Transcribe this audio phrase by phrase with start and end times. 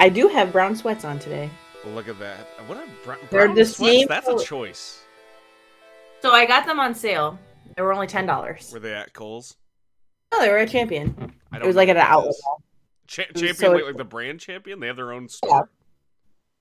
[0.00, 1.50] I do have brown sweats on today.
[1.84, 2.38] Look at that.
[2.66, 3.98] What a br- They're brown the sweats.
[3.98, 5.00] same That's a choice.
[6.22, 7.38] So I got them on sale.
[7.76, 8.70] They were only ten dollars.
[8.72, 9.56] Were they at Kohl's?
[10.32, 11.14] Oh, they were a champion.
[11.52, 12.62] I don't It was like at an outlet mall.
[13.06, 14.80] Cha- champion, so like, like the brand champion.
[14.80, 15.28] They have their own Yeah.
[15.28, 15.70] store.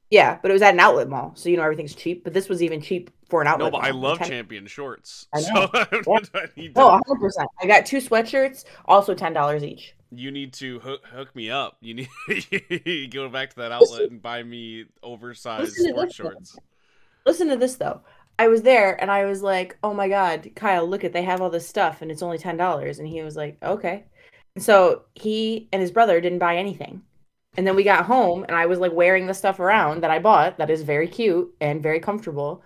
[0.10, 2.24] Yeah, but it was at an outlet mall, so you know everything's cheap.
[2.26, 5.28] But this was even cheap for an No, but I love 10 champion shorts.
[5.34, 5.70] I So know.
[5.74, 7.50] I need to- Oh, 100 percent.
[7.62, 9.96] I got two sweatshirts, also ten dollars each.
[10.12, 11.78] you need to hook, hook me up.
[11.82, 12.10] You need
[12.86, 16.12] you go back to that outlet and buy me oversized Listen to sport though.
[16.14, 16.58] shorts.
[17.26, 18.02] Listen to this though.
[18.40, 21.42] I was there and I was like, "Oh my god, Kyle, look at they have
[21.42, 24.06] all this stuff and it's only ten dollars." And he was like, "Okay."
[24.56, 27.02] And so he and his brother didn't buy anything.
[27.58, 30.20] And then we got home and I was like wearing the stuff around that I
[30.20, 32.64] bought that is very cute and very comfortable.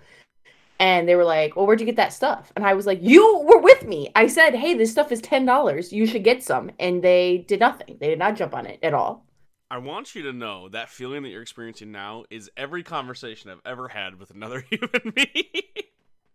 [0.84, 3.40] And they were like, "Well, where'd you get that stuff?" And I was like, "You
[3.48, 4.12] were with me.
[4.18, 5.94] I said, "Hey, this stuff is ten dollars.
[5.94, 7.96] You should get some." And they did nothing.
[8.02, 9.26] They did not jump on it at all.
[9.72, 13.62] I want you to know that feeling that you're experiencing now is every conversation I've
[13.66, 15.64] ever had with another human being.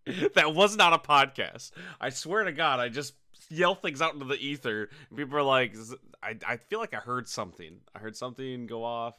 [0.34, 1.72] that was not a podcast.
[2.00, 3.12] I swear to God, I just
[3.50, 5.76] yell things out into the ether, people are like,
[6.22, 7.80] I, I feel like I heard something.
[7.94, 9.14] I heard something go off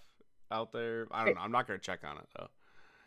[0.51, 1.07] out there.
[1.11, 1.41] I don't know.
[1.41, 2.49] I'm not gonna check on it though.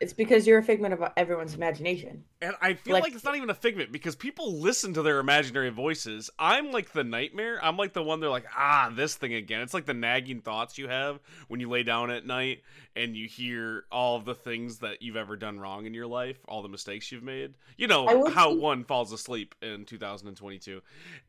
[0.02, 2.24] It's because you're a figment of everyone's imagination.
[2.40, 5.20] And I feel Like- like, it's not even a figment because people listen to their
[5.20, 6.28] imaginary voices.
[6.40, 7.60] I'm like the nightmare.
[7.64, 9.60] I'm like the one they're like, ah, this thing again.
[9.60, 12.62] It's like the nagging thoughts you have when you lay down at night
[12.96, 16.38] and you hear all of the things that you've ever done wrong in your life,
[16.48, 17.54] all the mistakes you've made.
[17.76, 20.82] You know how say- one falls asleep in 2022.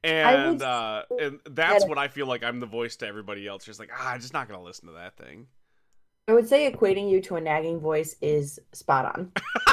[0.03, 3.65] And uh and that's that- what I feel like I'm the voice to everybody else.
[3.65, 5.45] Just like, ah, I'm just not gonna listen to that thing.
[6.27, 9.31] I would say equating you to a nagging voice is spot on.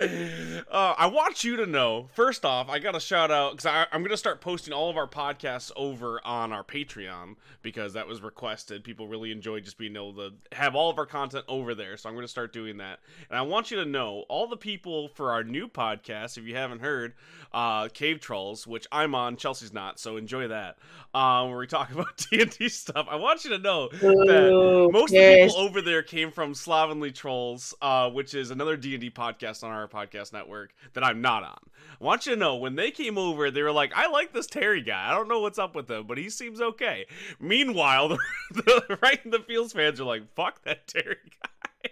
[0.00, 2.08] uh, I want you to know.
[2.14, 4.96] First off, I got to shout out because I'm going to start posting all of
[4.96, 8.82] our podcasts over on our Patreon because that was requested.
[8.82, 11.96] People really enjoy just being able to have all of our content over there.
[11.96, 13.00] So I'm going to start doing that.
[13.28, 16.56] And I want you to know all the people for our new podcast, if you
[16.56, 17.12] haven't heard,
[17.52, 19.98] uh, Cave Trolls, which I'm on, Chelsea's not.
[19.98, 20.78] So enjoy that.
[21.12, 23.06] Uh, where we talk about D&D stuff.
[23.10, 26.54] I want you to know that Ooh, most of the people over there came from
[26.54, 31.04] Slovenly Trolls, uh, which is another D and D podcast on our podcast network that
[31.04, 31.58] I'm not on.
[32.00, 34.46] I want you to know when they came over, they were like, "I like this
[34.46, 35.10] Terry guy.
[35.10, 37.06] I don't know what's up with him, but he seems okay."
[37.38, 38.08] Meanwhile,
[38.52, 41.90] the, the right in the feels fans are like, "Fuck that Terry guy."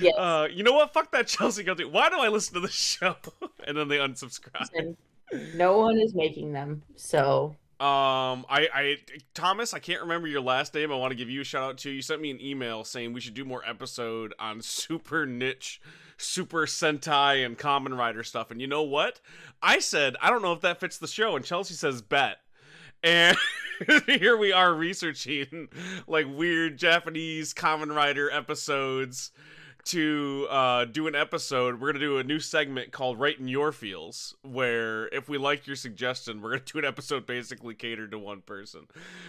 [0.00, 0.14] Yes.
[0.16, 0.94] Uh, you know what?
[0.94, 1.84] Fuck that Chelsea guilty.
[1.84, 3.16] Why do I listen to the show?
[3.66, 4.96] and then they unsubscribe.
[5.54, 8.96] No one is making them, so Um, I, I,
[9.34, 10.92] Thomas, I can't remember your last name.
[10.92, 11.90] I want to give you a shout out too.
[11.90, 15.80] You sent me an email saying we should do more episode on super niche,
[16.22, 18.50] super Sentai and Kamen Rider stuff.
[18.50, 19.20] And you know what?
[19.62, 22.38] I said I don't know if that fits the show, and Chelsea says bet.
[23.02, 23.36] And
[24.06, 25.68] here we are researching
[26.06, 29.32] like weird Japanese Kamen Rider episodes
[29.84, 31.80] to uh, do an episode.
[31.80, 35.66] We're gonna do a new segment called "Right in Your Feels," where if we like
[35.66, 38.86] your suggestion, we're gonna do an episode basically catered to one person.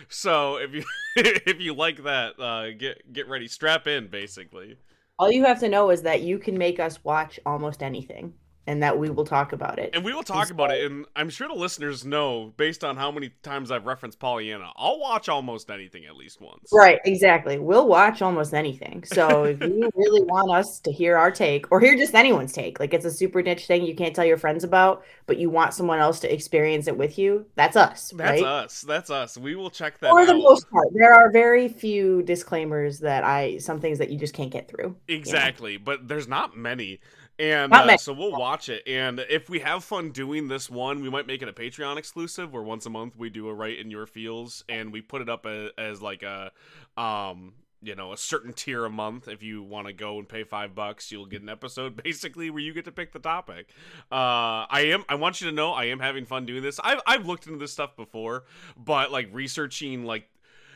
[0.09, 0.83] So if you
[1.15, 4.77] if you like that, uh, get get ready, strap in, basically.
[5.19, 8.33] All you have to know is that you can make us watch almost anything,
[8.65, 9.91] and that we will talk about it.
[9.93, 10.89] And we will talk about it.
[10.89, 14.99] And I'm sure the listeners know, based on how many times I've referenced Pollyanna, I'll
[14.99, 16.69] watch almost anything at least once.
[16.71, 17.59] Right, exactly.
[17.59, 19.03] We'll watch almost anything.
[19.03, 22.79] So if you really want us to hear our take or hear just anyone's take,
[22.79, 25.73] like it's a super niche thing you can't tell your friends about, but you want
[25.73, 28.43] someone else to experience it with you, that's us, That's right?
[28.43, 28.81] us.
[28.81, 29.37] That's us.
[29.37, 30.27] We will check that For out.
[30.27, 34.33] the most part, there are very few disclaimers that I some things that you just
[34.33, 34.95] can't get through.
[35.07, 36.99] Exactly, but there's not many.
[37.39, 38.87] And uh, so we'll watch it.
[38.87, 42.53] And if we have fun doing this one, we might make it a Patreon exclusive
[42.53, 45.29] where once a month we do a right in your feels and we put it
[45.29, 46.51] up as, as like a
[46.95, 47.53] um
[47.83, 49.27] you know, a certain tier a month.
[49.27, 52.61] If you want to go and pay five bucks, you'll get an episode basically where
[52.61, 53.69] you get to pick the topic.
[54.11, 55.03] Uh, I am.
[55.09, 56.79] I want you to know I am having fun doing this.
[56.83, 58.45] I've I've looked into this stuff before,
[58.77, 60.29] but like researching like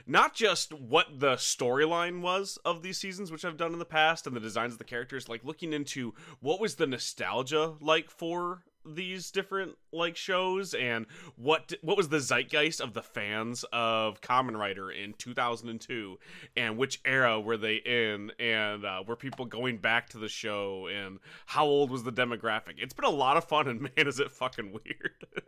[0.08, 4.26] not just what the storyline was of these seasons, which I've done in the past,
[4.26, 8.64] and the designs of the characters, like looking into what was the nostalgia like for
[8.96, 11.06] these different like shows and
[11.36, 16.18] what what was the zeitgeist of the fans of Kamen Rider in 2002
[16.56, 20.88] and which era were they in and uh, were people going back to the show
[20.88, 22.76] and how old was the demographic?
[22.78, 25.26] It's been a lot of fun and man is it fucking weird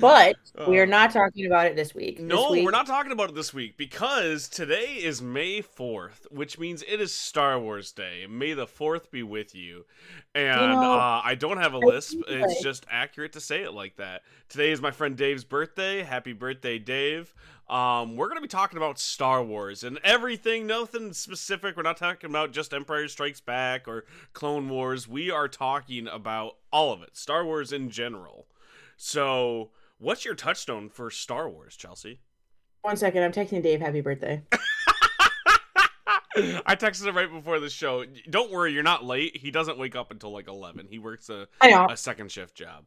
[0.00, 0.36] But
[0.68, 2.18] we are Uh, not talking about it this week.
[2.18, 6.30] This No, week- we're not talking about it this week because today is May 4th,
[6.30, 8.26] which means it is Star Wars Day.
[8.28, 9.84] May the 4th be with you.
[10.34, 12.18] And know, uh, I don't have a lisp.
[12.28, 14.22] It's just accurate to say it like that.
[14.48, 16.02] Today is my friend Dave's birthday.
[16.02, 17.34] Happy birthday, Dave.
[17.68, 21.76] Um, we're going to be talking about Star Wars and everything, nothing specific.
[21.76, 24.04] We're not talking about just Empire Strikes Back or
[24.34, 25.08] Clone Wars.
[25.08, 28.46] We are talking about all of it, Star Wars in general.
[28.96, 32.20] So, what's your touchstone for Star Wars, Chelsea?
[32.82, 34.42] One second, I'm texting Dave happy birthday.
[36.36, 38.04] I texted him right before the show.
[38.28, 39.36] Don't worry, you're not late.
[39.36, 40.88] He doesn't wake up until like 11.
[40.90, 42.84] He works a, a second shift job.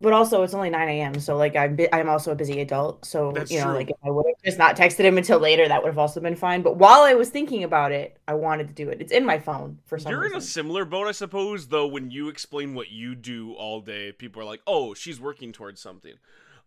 [0.00, 1.20] But also it's only 9 a.m.
[1.20, 3.04] So like I'm bu- I'm also a busy adult.
[3.04, 3.74] So That's you know, true.
[3.74, 6.20] like if I would have just not texted him until later, that would have also
[6.20, 6.62] been fine.
[6.62, 9.00] But while I was thinking about it, I wanted to do it.
[9.00, 12.10] It's in my phone for some You're in a similar boat, I suppose, though, when
[12.10, 16.14] you explain what you do all day, people are like, oh, she's working towards something.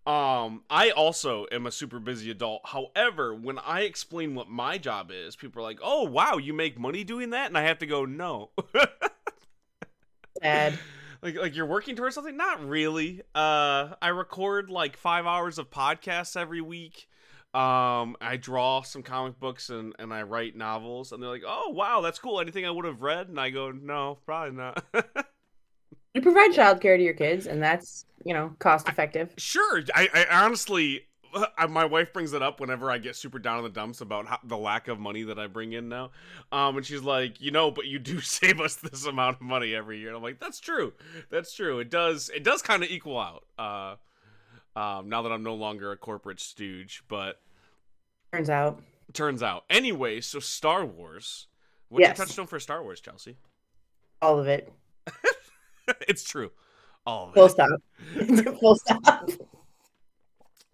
[0.08, 2.62] Um, I also am a super busy adult.
[2.66, 6.80] However, when I explain what my job is, people are like, oh, wow, you make
[6.80, 7.48] money doing that?
[7.48, 8.50] And I have to go, no.
[10.42, 10.80] Sad.
[11.22, 12.38] Like like you're working towards something?
[12.38, 13.22] Not really.
[13.36, 17.08] Uh i record like five hours of podcasts every week.
[17.54, 21.70] Um i draw some comic books and and i write novels and they're like oh
[21.70, 22.40] wow that's cool.
[22.40, 23.30] Anything i would have read?
[23.30, 24.84] And i go no probably not.
[26.14, 29.36] You provide childcare to your kids, and that's you know cost effective.
[29.38, 29.84] sure.
[29.96, 31.06] I i honestly
[31.58, 34.28] I, my wife brings it up whenever I get super down in the dumps about
[34.28, 36.12] how, the lack of money that I bring in now,
[36.52, 39.74] um, and she's like, you know, but you do save us this amount of money
[39.76, 40.10] every year.
[40.10, 40.94] And I'm like, that's true,
[41.30, 41.80] that's true.
[41.80, 43.46] It does, it does kind of equal out.
[43.58, 43.96] Uh,
[44.80, 47.40] um, now that I'm no longer a corporate stooge, but
[48.32, 48.82] Turns out,
[49.14, 50.22] turns out anyway.
[50.22, 51.48] So Star Wars,
[51.90, 52.18] what's Yes.
[52.18, 53.38] your touchstone for Star Wars, Chelsea?
[54.22, 54.72] all of it.
[56.08, 56.52] it's true,
[57.06, 57.50] all of Full it.
[57.50, 57.82] stop.
[58.60, 59.30] Full stop.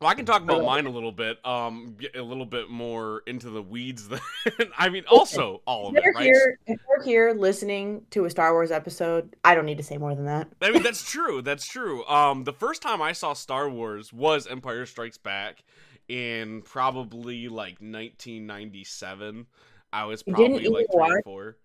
[0.02, 3.50] Well, I can talk about mine a little bit, um, a little bit more into
[3.50, 4.10] the weeds.
[4.10, 4.20] Than
[4.78, 6.24] I mean, also all of If it, you're right?
[6.26, 9.98] here, if you're here listening to a Star Wars episode, I don't need to say
[9.98, 10.50] more than that.
[10.62, 11.42] I mean, that's true.
[11.42, 12.06] That's true.
[12.08, 15.64] Um, the first time I saw Star Wars was Empire Strikes Back
[16.10, 19.46] in probably like 1997.
[19.94, 21.58] I was probably like three or four.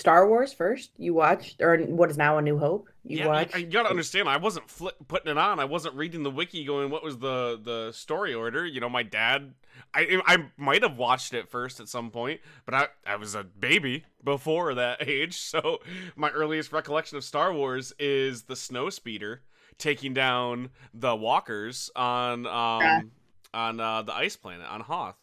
[0.00, 2.88] Star Wars first, you watched, or what is now A New Hope.
[3.04, 3.54] You yeah, watched.
[3.54, 4.28] you, you gotta understand.
[4.28, 5.60] I wasn't fli putting it on.
[5.60, 9.02] I wasn't reading the wiki, going, "What was the the story order?" You know, my
[9.02, 9.54] dad.
[9.94, 13.44] I I might have watched it first at some point, but I I was a
[13.44, 15.36] baby before that age.
[15.40, 15.80] So
[16.16, 19.42] my earliest recollection of Star Wars is the snow speeder
[19.78, 23.00] taking down the walkers on um Yeah.
[23.52, 25.16] on uh, the ice planet on Hoth.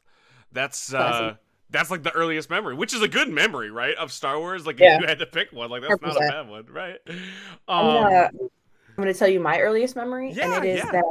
[0.51, 1.35] That's uh.
[1.69, 3.95] That's like the earliest memory, which is a good memory, right?
[3.95, 4.65] Of Star Wars.
[4.65, 4.95] Like Yeah.
[4.95, 6.97] if you had to pick one, like that's not a bad one, right?
[7.67, 8.49] I'm, Um, gonna, I'm
[8.97, 10.91] gonna tell you my earliest memory, Yeah, and it is yeah.
[10.91, 11.05] that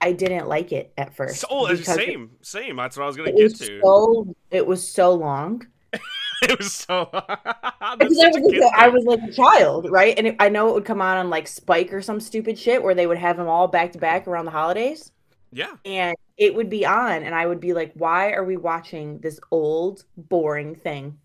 [0.00, 1.44] I didn't like it at first.
[1.50, 2.76] Oh, same, same.
[2.76, 3.80] That's what I was gonna It get was to.
[3.82, 5.66] so it was so long.
[6.42, 7.08] it was so.
[7.12, 10.16] I was, like, I was like a child, right?
[10.18, 12.82] And it, I know it would come on on like Spike or some stupid shit
[12.82, 15.12] where they would have them all back to back around the holidays,
[15.52, 19.18] yeah, and it would be on, and I would be like, "Why are we watching
[19.20, 21.18] this old, boring thing?"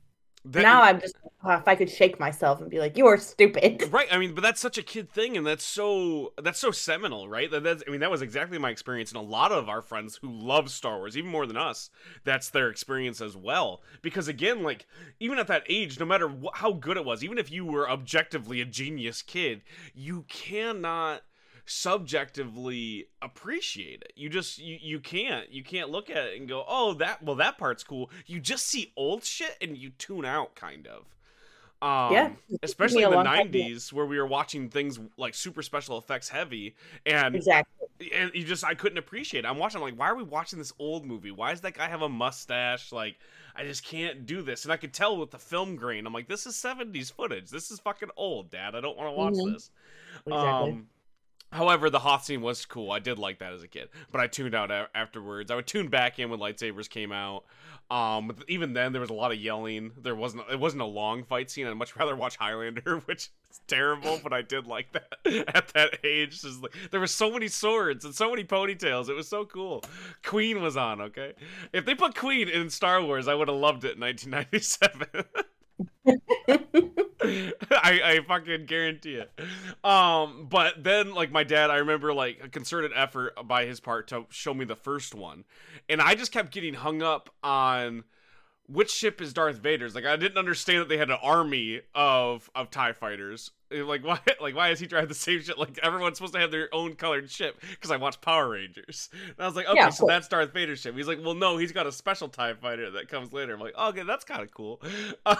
[0.45, 1.15] that, now I'm just,
[1.45, 4.07] uh, if I could shake myself and be like, "You are stupid." right.
[4.11, 7.49] I mean, but that's such a kid thing, and that's so that's so seminal, right?
[7.49, 10.17] That that's, I mean, that was exactly my experience, and a lot of our friends
[10.21, 11.89] who love Star Wars, even more than us,
[12.23, 13.81] that's their experience as well.
[14.01, 14.87] Because again, like
[15.19, 17.89] even at that age, no matter wh- how good it was, even if you were
[17.89, 19.61] objectively a genius kid,
[19.93, 21.21] you cannot
[21.65, 24.13] subjectively appreciate it.
[24.15, 27.35] You just you, you can't you can't look at it and go, "Oh, that well
[27.37, 31.05] that part's cool." You just see old shit and you tune out kind of.
[31.81, 32.29] Um, Yeah,
[32.61, 36.29] especially in the long time 90s where we were watching things like super special effects
[36.29, 36.75] heavy
[37.07, 37.87] and Exactly.
[38.13, 39.47] and you just I couldn't appreciate it.
[39.47, 41.31] I'm watching I'm like why are we watching this old movie?
[41.31, 42.91] Why does that guy have a mustache?
[42.91, 43.17] Like
[43.55, 44.63] I just can't do this.
[44.63, 46.05] And I could tell with the film grain.
[46.05, 47.49] I'm like this is 70s footage.
[47.49, 48.75] This is fucking old, dad.
[48.75, 49.53] I don't want to watch Mhm.
[49.53, 49.71] this.
[50.27, 50.71] Exactly.
[50.71, 50.87] Um,
[51.51, 52.91] however, the Hoth scene was cool.
[52.91, 55.51] I did like that as a kid, but I tuned out a- afterwards.
[55.51, 57.43] I would tune back in when lightsabers came out.
[57.89, 59.91] Um, even then, there was a lot of yelling.
[60.01, 60.43] There wasn't.
[60.49, 61.67] It wasn't a long fight scene.
[61.67, 65.17] I'd much rather watch Highlander, which is terrible, but I did like that
[65.55, 66.41] at that age.
[66.41, 69.09] Just like there were so many swords and so many ponytails.
[69.09, 69.83] It was so cool.
[70.23, 71.01] Queen was on.
[71.01, 71.33] Okay,
[71.73, 75.25] if they put Queen in Star Wars, I would have loved it in 1997.
[77.71, 79.31] I, I fucking guarantee it.
[79.83, 84.07] Um, but then like my dad, I remember like a concerted effort by his part
[84.09, 85.45] to show me the first one,
[85.89, 88.03] and I just kept getting hung up on
[88.67, 89.95] which ship is Darth Vader's.
[89.95, 93.51] Like I didn't understand that they had an army of of Tie fighters.
[93.71, 94.19] Like why?
[94.41, 95.57] Like why is he driving the same shit?
[95.57, 99.09] Like everyone's supposed to have their own colored ship because I watch Power Rangers.
[99.13, 100.07] And I was like, okay, Yeah, so cool.
[100.07, 100.95] that's Darth Vader's ship.
[100.95, 103.53] He's like, well, no, he's got a special Tie Fighter that comes later.
[103.53, 104.81] I'm like, oh, okay, that's kind of cool.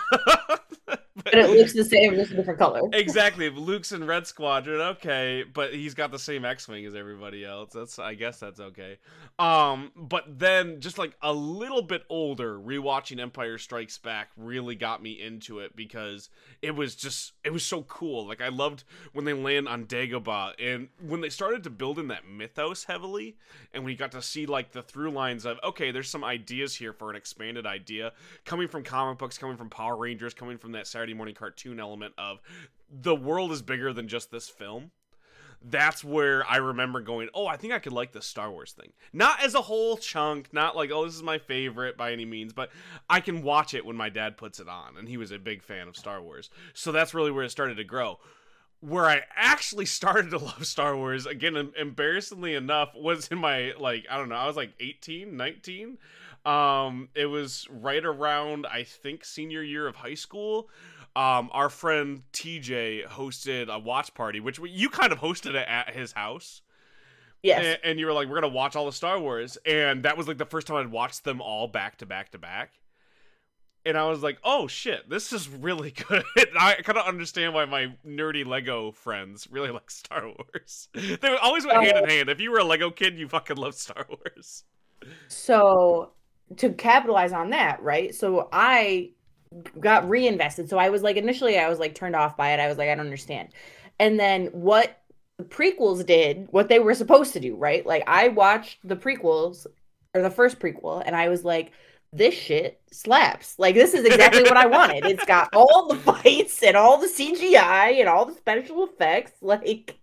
[1.23, 2.81] But it looks the same, just a different color.
[2.93, 3.50] exactly.
[3.50, 7.73] Luke's in Red Squadron, okay, but he's got the same X-wing as everybody else.
[7.73, 8.97] That's I guess that's okay.
[9.38, 15.03] Um, but then just like a little bit older, rewatching Empire Strikes Back really got
[15.03, 16.29] me into it because
[16.61, 18.20] it was just it was so cool.
[18.27, 22.07] Like I loved when they land on Dagobah and when they started to build in
[22.09, 23.35] that mythos heavily,
[23.73, 26.93] and we got to see like the through lines of okay, there's some ideas here
[26.93, 28.13] for an expanded idea
[28.45, 32.13] coming from comic books, coming from Power Rangers, coming from that Saturday morning cartoon element
[32.17, 32.39] of
[32.91, 34.91] the world is bigger than just this film.
[35.63, 38.94] That's where I remember going, oh, I think I could like the Star Wars thing.
[39.13, 42.51] Not as a whole chunk, not like, oh, this is my favorite by any means,
[42.51, 42.72] but
[43.10, 45.62] I can watch it when my dad puts it on, and he was a big
[45.62, 46.50] fan of Star Wars.
[46.74, 48.20] So that's really where it started to grow.
[48.80, 54.06] Where I actually started to love Star Wars, again, embarrassingly enough, was in my, like,
[54.10, 55.98] I don't know, I was like 18, 19.
[56.44, 60.70] Um, it was right around, I think, senior year of high school
[61.15, 65.68] um, our friend TJ hosted a watch party, which we, you kind of hosted it
[65.68, 66.62] at his house.
[67.44, 67.65] Yes.
[67.65, 69.58] And, and you were like, we're going to watch all the Star Wars.
[69.65, 72.38] And that was like the first time I'd watched them all back to back to
[72.38, 72.72] back.
[73.84, 76.24] And I was like, oh shit, this is really good.
[76.58, 80.88] I kind of understand why my nerdy Lego friends really like Star Wars.
[80.94, 82.30] they always went hand in hand.
[82.30, 84.63] If you were a Lego kid, you fucking loved Star Wars.
[85.27, 86.12] So
[86.58, 88.13] to capitalize on that, right?
[88.13, 89.12] So I
[89.79, 90.70] got reinvested.
[90.70, 92.60] So I was like initially I was like turned off by it.
[92.60, 93.50] I was like I don't understand.
[94.00, 95.01] And then what
[95.38, 97.86] the prequels did, what they were supposed to do, right?
[97.86, 99.67] Like I watched the prequels
[100.13, 101.72] or the first prequel and I was like
[102.13, 103.58] this shit slaps.
[103.58, 105.05] Like this is exactly what I wanted.
[105.05, 109.98] It's got all the fights and all the CGI and all the special effects like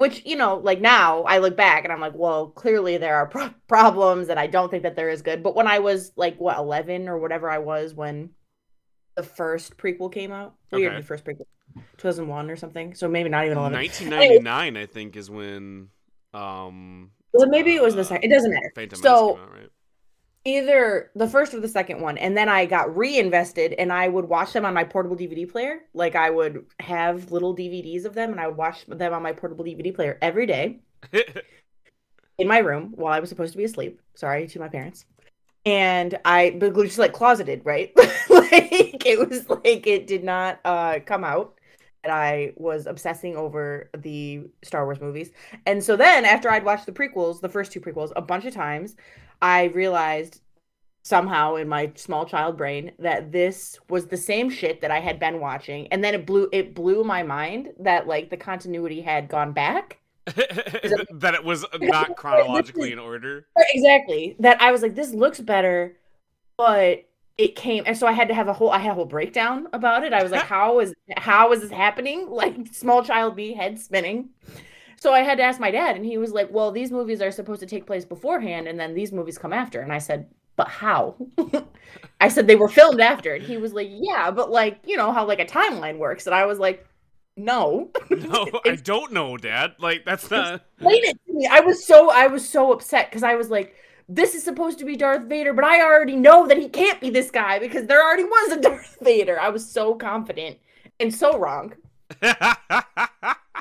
[0.00, 3.26] which you know like now i look back and i'm like well clearly there are
[3.26, 6.40] pro- problems and i don't think that they're as good but when i was like
[6.40, 8.30] what 11 or whatever i was when
[9.16, 10.88] the first prequel came out Okay.
[10.88, 11.46] did the first prequel
[11.98, 15.88] 2001 or something so maybe not even 11 1999, I think, is when
[16.34, 19.68] um well, maybe it was the uh, second it doesn't matter Phantom so out, right?
[20.44, 24.24] either the first or the second one and then i got reinvested and i would
[24.24, 28.30] watch them on my portable dvd player like i would have little dvds of them
[28.30, 30.80] and i would watch them on my portable dvd player every day
[32.40, 34.00] in my room while I was supposed to be asleep.
[34.14, 35.04] Sorry to my parents.
[35.66, 37.92] And I but just like closeted, right?
[38.52, 41.54] like it was like it did not uh come out.
[42.02, 45.32] And I was obsessing over the Star Wars movies.
[45.66, 48.54] And so then after I'd watched the prequels, the first two prequels, a bunch of
[48.54, 48.96] times,
[49.42, 50.40] I realized
[51.02, 55.18] somehow in my small child brain that this was the same shit that I had
[55.18, 55.88] been watching.
[55.88, 59.98] And then it blew it blew my mind that like the continuity had gone back.
[60.26, 63.46] that it was not chronologically in order.
[63.74, 65.96] exactly that i was like this looks better
[66.56, 67.04] but
[67.40, 69.66] it came and so i had to have a whole i had a whole breakdown
[69.72, 70.12] about it.
[70.12, 72.28] I was like how is how is this happening?
[72.40, 74.28] Like small child me head spinning.
[75.00, 77.30] So i had to ask my dad and he was like well these movies are
[77.30, 79.80] supposed to take place beforehand and then these movies come after.
[79.80, 81.16] And i said but how?
[82.20, 83.34] I said they were filmed after.
[83.34, 86.26] And he was like yeah but like you know how like a timeline works.
[86.26, 86.86] And i was like
[87.36, 87.90] no.
[88.10, 89.76] No, I don't know, Dad.
[89.78, 90.62] Like that's not.
[90.74, 91.46] explain it to me.
[91.46, 93.74] I was so I was so upset because I was like,
[94.10, 97.10] this is supposed to be Darth Vader, but I already know that he can't be
[97.10, 99.40] this guy because there already was a Darth Vader.
[99.40, 100.58] I was so confident
[100.98, 101.74] and so wrong.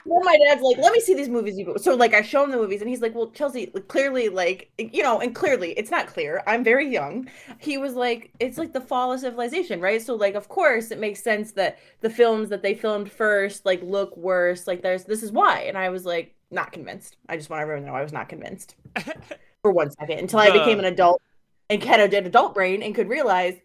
[0.06, 1.58] Well, my dad's like, let me see these movies.
[1.58, 1.78] You go.
[1.78, 5.04] So like, I show him the movies, and he's like, well, Chelsea, clearly, like, you
[5.04, 6.42] know, and clearly, it's not clear.
[6.48, 7.30] I'm very young.
[7.60, 10.02] He was like, it's like the fall of civilization, right?
[10.02, 13.84] So like, of course, it makes sense that the films that they filmed first like
[13.84, 14.68] look worse.
[14.68, 15.62] Like, there's this is why.
[15.62, 17.18] And I was like, not convinced.
[17.28, 18.76] I just want everyone to know I was not convinced
[19.62, 21.22] for one second until I The- became an adult
[21.70, 23.56] and kind of did adult brain and could realize,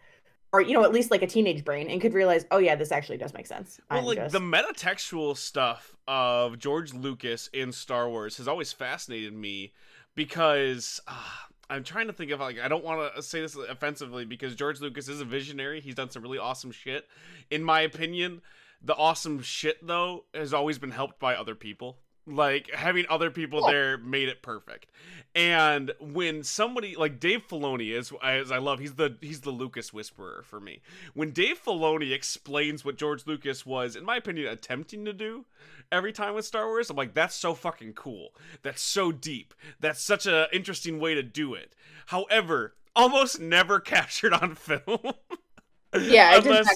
[0.52, 2.92] or you know, at least like a teenage brain and could realize, oh yeah, this
[2.92, 3.80] actually does make sense.
[3.90, 8.72] Well, I'm like just- the metatextual stuff of George Lucas in Star Wars has always
[8.72, 9.72] fascinated me
[10.14, 11.14] because uh,
[11.70, 14.80] I'm trying to think of like I don't want to say this offensively because George
[14.80, 15.80] Lucas is a visionary.
[15.80, 17.06] He's done some really awesome shit.
[17.50, 18.42] In my opinion,
[18.82, 21.98] the awesome shit though has always been helped by other people.
[22.26, 24.90] Like having other people there made it perfect.
[25.34, 29.92] And when somebody like Dave Filoni is as I love, he's the he's the Lucas
[29.92, 30.80] whisperer for me.
[31.12, 35.44] When Dave Filoni explains what George Lucas was, in my opinion, attempting to do
[35.92, 38.30] every time with Star Wars, I'm like, that's so fucking cool.
[38.62, 39.52] That's so deep.
[39.80, 41.74] That's such an interesting way to do it.
[42.06, 44.98] However, almost never captured on film.
[46.00, 46.68] yeah, unless-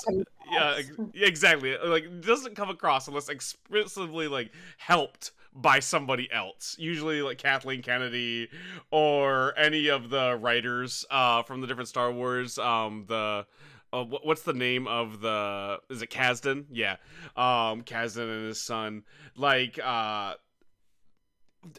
[0.51, 1.77] yeah, ex- yeah, exactly.
[1.79, 6.77] Like it doesn't come across unless explicitly like helped by somebody else.
[6.79, 8.49] Usually like Kathleen Kennedy
[8.91, 13.47] or any of the writers uh from the different Star Wars um the
[13.91, 16.67] uh, what's the name of the is it Kasdan?
[16.71, 16.97] Yeah.
[17.37, 19.05] Um Kasdan and his son
[19.37, 20.35] like uh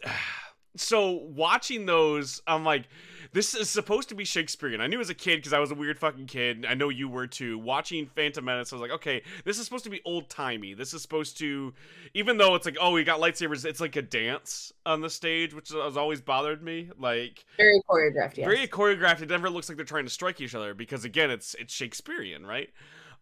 [0.76, 2.86] so watching those I'm like
[3.34, 4.82] this is supposed to be Shakespearean.
[4.82, 6.66] I knew as a kid because I was a weird fucking kid.
[6.68, 7.58] I know you were too.
[7.58, 10.74] Watching Phantom Menace, I was like, okay, this is supposed to be old timey.
[10.74, 11.74] This is supposed to,
[12.14, 15.54] even though it's like, oh, we got lightsabers, it's like a dance on the stage,
[15.54, 16.90] which has always bothered me.
[16.98, 18.46] Like very choreographed, yes.
[18.48, 19.22] very choreographed.
[19.22, 22.46] It never looks like they're trying to strike each other because again, it's it's Shakespearean,
[22.46, 22.70] right?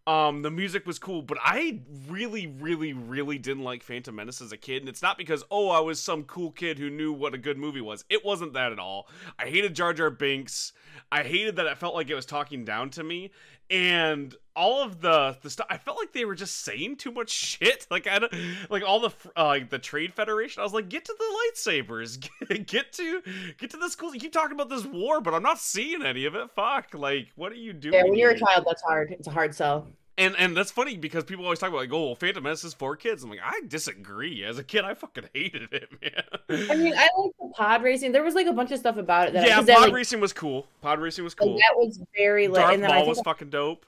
[0.08, 4.52] Um, the music was cool, but I really, really, really didn't like Phantom Menace as
[4.52, 7.34] a kid, and it's not because oh I was some cool kid who knew what
[7.34, 8.06] a good movie was.
[8.08, 9.06] It wasn't that at all.
[9.38, 10.72] I hated Jar Jar Binks.
[11.12, 13.32] I hated that it felt like it was talking down to me,
[13.68, 15.66] and all of the the stuff.
[15.68, 17.86] I felt like they were just saying too much shit.
[17.90, 18.32] Like I don't,
[18.70, 20.60] like all the uh, like the Trade Federation.
[20.60, 23.22] I was like, get to the lightsabers, get, get to
[23.58, 24.14] get to this cool.
[24.14, 26.50] You keep talking about this war, but I'm not seeing any of it.
[26.56, 27.92] Fuck, like what are you doing?
[27.92, 29.10] Yeah, when you're a child, that's hard.
[29.10, 29.86] It's a hard sell.
[30.18, 32.74] And and that's funny because people always talk about like, oh, well, Phantom Menace is
[32.74, 33.22] for kids.
[33.22, 34.44] I'm like, I disagree.
[34.44, 36.68] As a kid, I fucking hated it, man.
[36.70, 38.12] I mean, I like the pod racing.
[38.12, 40.20] There was like a bunch of stuff about it that yeah, I, pod like, racing
[40.20, 40.66] was cool.
[40.82, 41.56] Pod racing was like, cool.
[41.56, 42.56] that was very lit.
[42.60, 43.86] Darth and then I Maul think was fucking dope.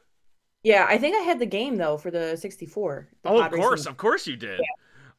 [0.62, 3.08] yeah, I think I had the game though for the 64.
[3.22, 3.90] the Oh, of course, racing.
[3.90, 4.60] of course you did.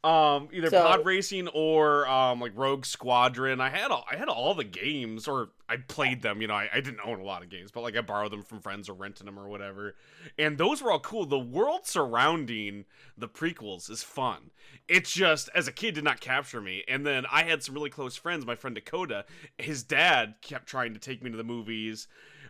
[0.03, 3.61] Um, either So- pod racing or um, like Rogue Squadron.
[3.61, 6.41] I had all, I had all the games, or I played them.
[6.41, 8.41] You know, I, I didn't own a lot of games, but like I borrowed them
[8.41, 9.95] from friends or rented them or whatever.
[10.39, 11.27] And those were all cool.
[11.27, 14.49] The world surrounding the prequels is fun.
[14.87, 16.83] It's just as a kid did not capture me.
[16.87, 18.45] And then I had some really close friends.
[18.45, 19.25] My friend Dakota,
[19.59, 22.07] his dad kept trying to take me to the movies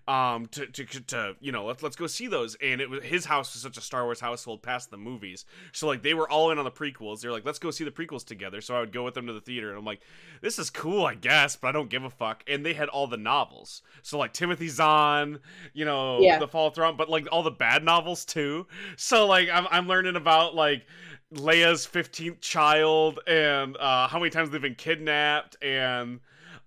[0.07, 2.55] um to, to to you know let's let's go see those.
[2.55, 5.45] And it was his house was such a Star Wars household past the movies.
[5.71, 7.21] So like they were all in on the prequels.
[7.21, 8.61] They're like let's go see the prequels together.
[8.61, 10.01] So I would go with them to the theater and I'm like
[10.41, 12.43] this is cool I guess but I don't give a fuck.
[12.47, 13.81] And they had all the novels.
[14.01, 15.39] So like Timothy Zahn
[15.73, 16.39] you know Yeah.
[16.39, 18.65] the Fall of Thrawn but like all the bad novels too.
[18.97, 20.85] So like I'm I'm learning about like
[21.33, 26.19] Leia's 15th child and uh how many times they've been kidnapped and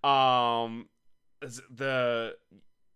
[0.02, 0.88] um
[1.70, 2.34] the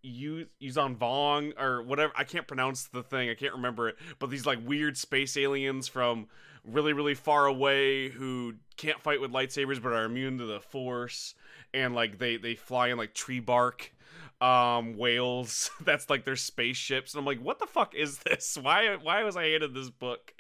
[0.03, 2.13] Yu Yuuzhan Vong or whatever.
[2.17, 3.31] I can't pronounce the thing.
[3.31, 3.97] I can't remember it.
[4.19, 6.29] But these like weird space aliens from
[6.65, 11.35] really really far away who can't fight with lightsabers but are immune to the force.
[11.75, 13.93] And like they they fly in like tree bark
[14.41, 15.71] um whales.
[15.85, 17.15] That's like their spaceships.
[17.15, 18.57] And I'm like what the fuck is this?
[18.63, 20.33] Why why was I hated this book?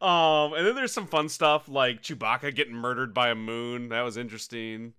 [0.00, 3.90] Um and then there's some fun stuff like Chewbacca getting murdered by a moon.
[3.90, 4.94] That was interesting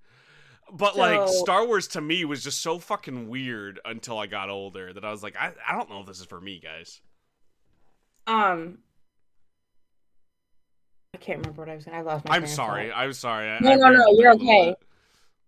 [0.71, 4.91] but like Star Wars to me was just so fucking weird until I got older
[4.93, 7.01] that I was like I, I don't know if this is for me guys
[8.27, 8.79] Um,
[11.13, 11.85] I can't remember what I was.
[11.85, 12.35] gonna I lost my.
[12.35, 12.91] I'm sorry.
[12.91, 14.75] I'm sorry I, No, I no, no, you're okay.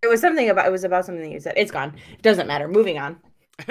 [0.02, 0.66] It was something about.
[0.66, 1.54] It was about something that you said.
[1.56, 1.94] It's gone.
[2.12, 2.68] It doesn't matter.
[2.68, 3.18] Moving on.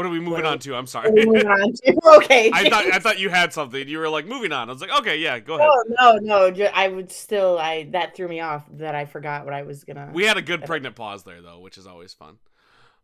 [0.00, 2.50] what are we moving on to I'm sorry Moving on to okay.
[2.54, 4.98] I thought I thought you had something you were like moving on I was like
[5.00, 5.68] okay yeah go ahead
[6.00, 6.70] No, no, no.
[6.72, 7.58] I would still.
[7.58, 8.64] I that threw me off.
[8.78, 10.10] That I forgot what I was gonna.
[10.10, 12.38] We had a good pregnant pause there though, which is always fun.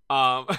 [0.08, 0.46] Um,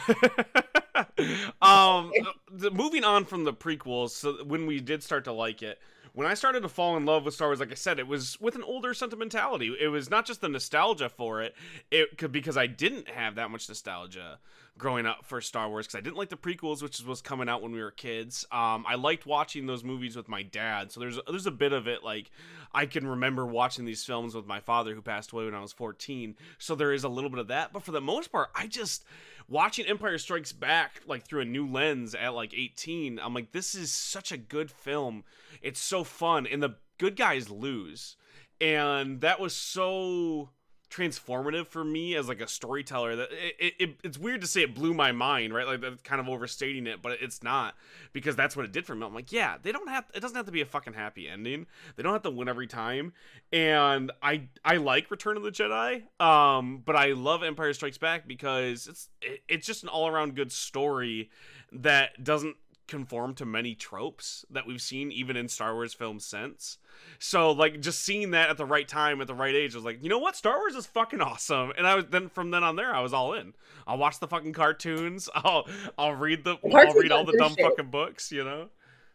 [1.61, 2.11] um,
[2.51, 5.79] the, moving on from the prequels, so when we did start to like it,
[6.17, 8.41] when I started to fall in love with Star Wars, like I said, it was
[8.41, 9.75] with an older sentimentality.
[9.79, 11.53] It was not just the nostalgia for it,
[11.91, 14.39] it could because I didn't have that much nostalgia
[14.79, 17.61] growing up for Star Wars because I didn't like the prequels, which was coming out
[17.61, 18.47] when we were kids.
[18.51, 21.87] Um, I liked watching those movies with my dad, so there's there's a bit of
[21.87, 22.31] it like
[22.73, 25.71] I can remember watching these films with my father who passed away when I was
[25.71, 26.35] 14.
[26.57, 29.05] So there is a little bit of that, but for the most part, I just
[29.47, 33.19] watching Empire Strikes Back like through a new lens at like 18.
[33.19, 35.23] I'm like this is such a good film.
[35.61, 38.15] It's so fun and the good guys lose.
[38.59, 40.49] And that was so
[40.89, 44.73] transformative for me as like a storyteller that it, it, it's weird to say it
[44.73, 45.67] blew my mind right?
[45.67, 47.75] Like that's kind of overstating it but it's not
[48.13, 49.05] because that's what it did for me.
[49.05, 51.65] I'm like yeah they don't have it doesn't have to be a fucking happy ending.
[51.95, 53.13] They don't have to win every time.
[53.51, 58.27] And i i like return of the jedi um but i love empire strikes back
[58.27, 61.29] because it's it, it's just an all-around good story
[61.71, 62.55] that doesn't
[62.87, 66.77] conform to many tropes that we've seen even in star wars films since
[67.19, 69.85] so like just seeing that at the right time at the right age I was
[69.85, 72.63] like you know what star wars is fucking awesome and i was then from then
[72.63, 73.53] on there i was all in
[73.85, 77.65] i'll watch the fucking cartoons i'll i'll read the i'll read all the dumb shit.
[77.65, 78.69] fucking books you know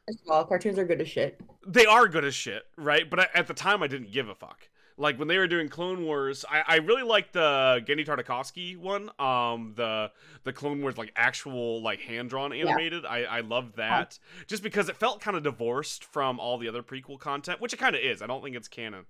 [0.06, 1.40] First of all, cartoons are good as shit.
[1.64, 3.08] they are good as shit, right?
[3.08, 4.68] But I, at the time, I didn't give a fuck.
[4.96, 9.10] Like when they were doing Clone Wars, I, I really liked the Genndy Tartakovsky one.
[9.18, 10.10] Um, the
[10.44, 13.04] the Clone Wars like actual like hand drawn animated.
[13.04, 13.10] Yeah.
[13.10, 14.42] I I loved that oh.
[14.46, 17.78] just because it felt kind of divorced from all the other prequel content, which it
[17.78, 18.22] kind of is.
[18.22, 19.06] I don't think it's canon.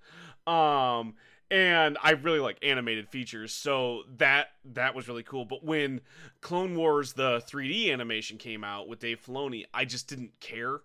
[0.46, 1.14] Um,
[1.50, 5.44] and I really like animated features, so that that was really cool.
[5.44, 6.00] But when
[6.40, 10.80] Clone Wars the 3D animation came out with Dave Filoni, I just didn't care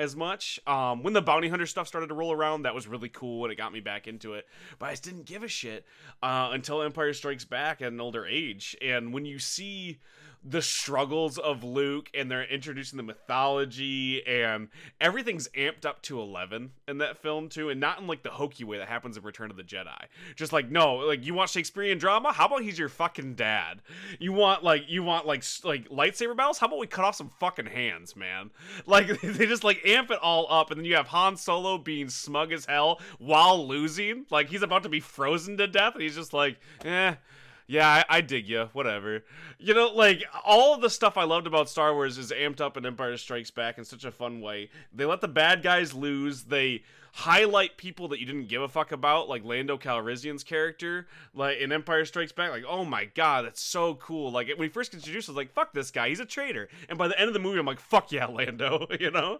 [0.00, 0.58] as much.
[0.66, 3.52] Um, when the bounty hunter stuff started to roll around, that was really cool and
[3.52, 4.46] it got me back into it.
[4.78, 5.84] But I just didn't give a shit
[6.22, 8.76] uh, until Empire Strikes Back at an older age.
[8.80, 9.98] And when you see
[10.42, 16.70] the struggles of Luke and they're introducing the mythology and everything's amped up to 11
[16.88, 19.50] in that film too and not in like the hokey way that happens in Return
[19.50, 20.04] of the Jedi.
[20.36, 22.32] Just like no, like you want Shakespearean drama?
[22.32, 23.82] How about he's your fucking dad?
[24.18, 26.58] You want like you want like like lightsaber battles?
[26.58, 28.50] How about we cut off some fucking hands, man?
[28.86, 32.08] Like they just like amp it all up and then you have Han Solo being
[32.08, 34.24] smug as hell while losing.
[34.30, 37.14] Like he's about to be frozen to death and he's just like, "Eh,
[37.70, 38.68] yeah, I, I, dig you.
[38.72, 39.22] Whatever.
[39.60, 42.84] You know, like all the stuff I loved about Star Wars is amped up in
[42.84, 44.70] Empire Strikes Back in such a fun way.
[44.92, 46.44] They let the bad guys lose.
[46.44, 51.58] They highlight people that you didn't give a fuck about, like Lando Calrissian's character, like
[51.58, 52.50] in Empire Strikes Back.
[52.50, 54.32] Like, oh my god, that's so cool.
[54.32, 56.68] Like when he first introduced, I was like, fuck this guy, he's a traitor.
[56.88, 58.88] And by the end of the movie, I'm like, fuck yeah, Lando.
[59.00, 59.38] You know.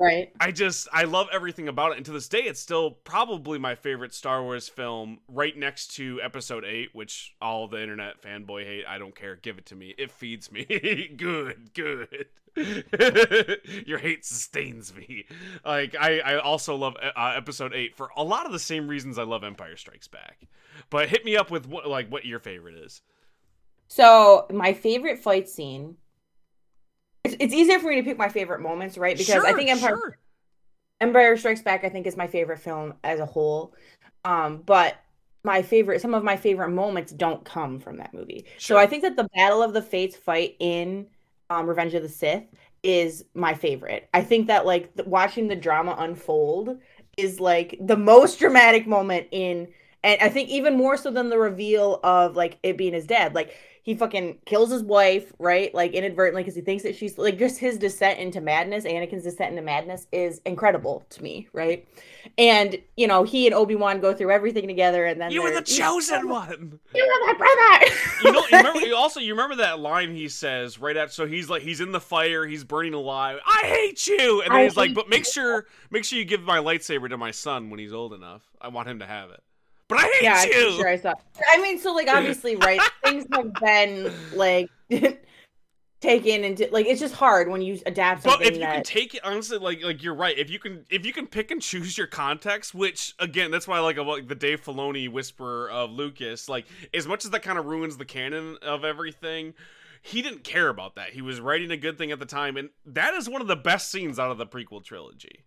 [0.00, 0.32] Right.
[0.40, 3.76] I just I love everything about it, and to this day, it's still probably my
[3.76, 8.84] favorite Star Wars film, right next to Episode Eight, which all the internet fanboy hate.
[8.88, 9.36] I don't care.
[9.36, 9.94] Give it to me.
[9.96, 10.64] It feeds me.
[11.16, 12.26] good, good.
[13.86, 15.26] Your hate sustains me.
[15.64, 19.18] Like I, I also love uh, Episode Eight for a lot of the same reasons
[19.18, 20.46] I love Empire Strikes Back.
[20.90, 23.00] But hit me up with what like what your favorite is.
[23.86, 25.96] So my favorite fight scene
[27.24, 29.16] it's, it's easier for me to pick my favorite moments, right?
[29.16, 30.18] Because sure, I think Empire sure.
[31.00, 33.74] Empire Strikes Back, I think, is my favorite film as a whole.
[34.24, 34.96] Um, but
[35.42, 38.46] my favorite, some of my favorite moments don't come from that movie.
[38.58, 38.76] Sure.
[38.76, 41.06] So I think that the Battle of the Fates fight in
[41.50, 42.44] um, Revenge of the Sith
[42.82, 44.08] is my favorite.
[44.14, 46.78] I think that like the, watching the drama unfold
[47.16, 49.68] is like the most dramatic moment in,
[50.02, 53.34] and I think even more so than the reveal of like it being his dad.
[53.34, 53.54] Like
[53.84, 55.72] he fucking kills his wife, right?
[55.74, 59.50] Like inadvertently because he thinks that she's like just his descent into madness, Anakin's descent
[59.50, 61.86] into madness is incredible to me, right?
[62.38, 65.60] And you know, he and Obi-Wan go through everything together and then You were the
[65.60, 66.80] chosen one.
[66.94, 67.94] You were my brother.
[68.24, 71.26] you know, you remember you also you remember that line he says right after so
[71.26, 73.38] he's like he's in the fire, he's burning alive.
[73.46, 74.40] I hate you.
[74.40, 77.18] And then I he's like, but make sure make sure you give my lightsaber to
[77.18, 78.40] my son when he's old enough.
[78.62, 79.42] I want him to have it
[79.88, 80.68] but I hate yeah, you.
[80.68, 81.14] I'm sure I saw.
[81.52, 82.80] I mean, so like obviously, right?
[83.04, 84.70] things have been like
[86.00, 88.24] taken into like it's just hard when you adapt.
[88.24, 88.74] But if you that...
[88.74, 90.36] can take it honestly, like like you're right.
[90.38, 93.76] If you can if you can pick and choose your context, which again, that's why
[93.76, 96.48] I like about the Dave Filoni whisper of Lucas.
[96.48, 99.54] Like as much as that kind of ruins the canon of everything.
[100.06, 101.14] He didn't care about that.
[101.14, 103.56] He was writing a good thing at the time, and that is one of the
[103.56, 105.44] best scenes out of the prequel trilogy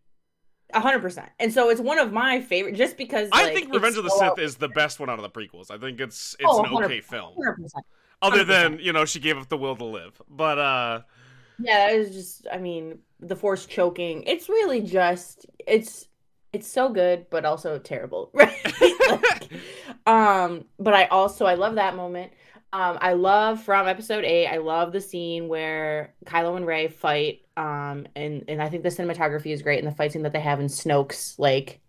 [0.74, 1.30] hundred percent.
[1.40, 4.40] And so it's one of my favorite just because I think Revenge of the Sith
[4.40, 5.72] is the best one out of the prequels.
[5.72, 7.36] I think it's it's oh, an okay film.
[7.38, 7.72] 100%, 100%.
[8.22, 10.22] Other than, you know, she gave up the will to live.
[10.30, 11.02] But uh
[11.60, 14.24] Yeah, it was just I mean, the force choking.
[14.24, 16.08] It's really just it's
[16.54, 18.32] it's so good but also terrible.
[18.34, 18.54] Right?
[19.10, 19.50] like,
[20.08, 22.32] um but I also I love that moment.
[22.74, 24.48] Um, I love from episode eight.
[24.48, 27.42] I love the scene where Kylo and Rey fight.
[27.56, 30.40] Um, and and I think the cinematography is great, and the fight scene that they
[30.42, 31.80] have in Snoke's like,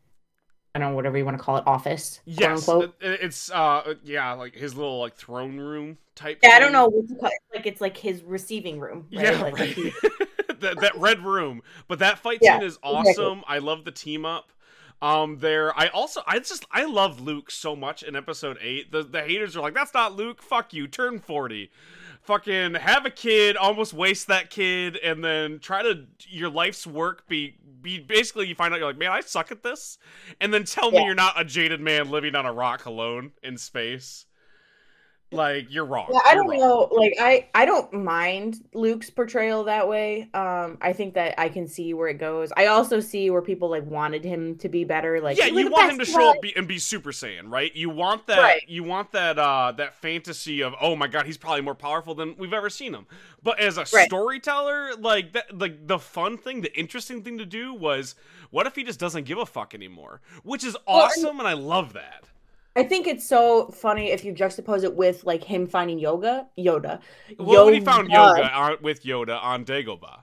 [0.75, 2.21] I don't know whatever you want to call it, office.
[2.25, 2.69] Yes,
[3.01, 6.39] it's uh yeah like his little like throne room type.
[6.43, 6.57] Yeah, thing.
[6.57, 7.39] I don't know what to call it.
[7.55, 9.07] Like it's like his receiving room.
[9.13, 9.25] Right?
[9.25, 9.77] Yeah, like, right.
[10.61, 11.63] that, that red room.
[11.89, 13.39] But that fight yeah, scene is awesome.
[13.39, 13.45] Exactly.
[13.49, 14.53] I love the team up
[15.01, 19.03] um there i also i just i love luke so much in episode 8 the
[19.03, 20.43] the haters are like that's not luke.
[20.43, 20.87] Fuck you.
[20.89, 21.71] Turn 40
[22.23, 27.27] fucking have a kid almost waste that kid and then try to your life's work
[27.29, 29.99] be be basically you find out you're like man i suck at this.
[30.41, 31.01] And then tell yeah.
[31.01, 34.27] me you're not a jaded man living on a rock alone in space
[35.31, 36.09] like you're wrong.
[36.13, 36.59] Yeah, I don't wrong.
[36.59, 36.89] know.
[36.91, 40.29] Like I, I don't mind Luke's portrayal that way.
[40.35, 42.53] Um, I think that I can see where it goes.
[42.57, 45.21] I also see where people like wanted him to be better.
[45.21, 47.75] Like yeah, you want him to show up be, and be Super Saiyan, right?
[47.75, 48.39] You want that.
[48.39, 48.63] Right.
[48.69, 49.39] You want that.
[49.39, 52.95] Uh, that fantasy of oh my god, he's probably more powerful than we've ever seen
[52.95, 53.07] him.
[53.43, 54.07] But as a right.
[54.07, 58.15] storyteller, like that, like the fun thing, the interesting thing to do was,
[58.51, 60.21] what if he just doesn't give a fuck anymore?
[60.43, 62.25] Which is awesome, well, and, and I love that.
[62.79, 67.01] I think it's so funny if you juxtapose it with like him finding yoga, Yoda.
[67.37, 67.65] Well, Yoda.
[67.65, 70.21] when he found yoga on, uh, with Yoda on Dagobah.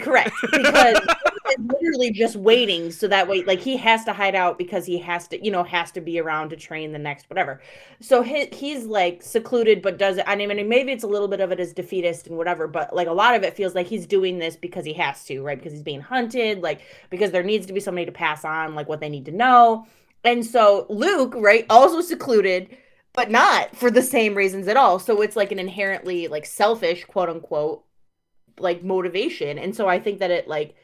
[0.00, 0.98] Correct, because
[1.58, 5.26] literally just waiting so that way, like he has to hide out because he has
[5.28, 7.60] to, you know, has to be around to train the next whatever.
[8.00, 10.24] So he, he's like secluded, but does it?
[10.28, 13.08] I mean, maybe it's a little bit of it as defeatist and whatever, but like
[13.08, 15.58] a lot of it feels like he's doing this because he has to, right?
[15.58, 18.88] Because he's being hunted, like because there needs to be somebody to pass on like
[18.88, 19.86] what they need to know.
[20.24, 22.76] And so Luke, right, also secluded
[23.18, 25.00] but not for the same reasons at all.
[25.00, 27.82] So it's like an inherently like selfish, quote unquote,
[28.60, 29.58] like motivation.
[29.58, 30.76] And so I think that it like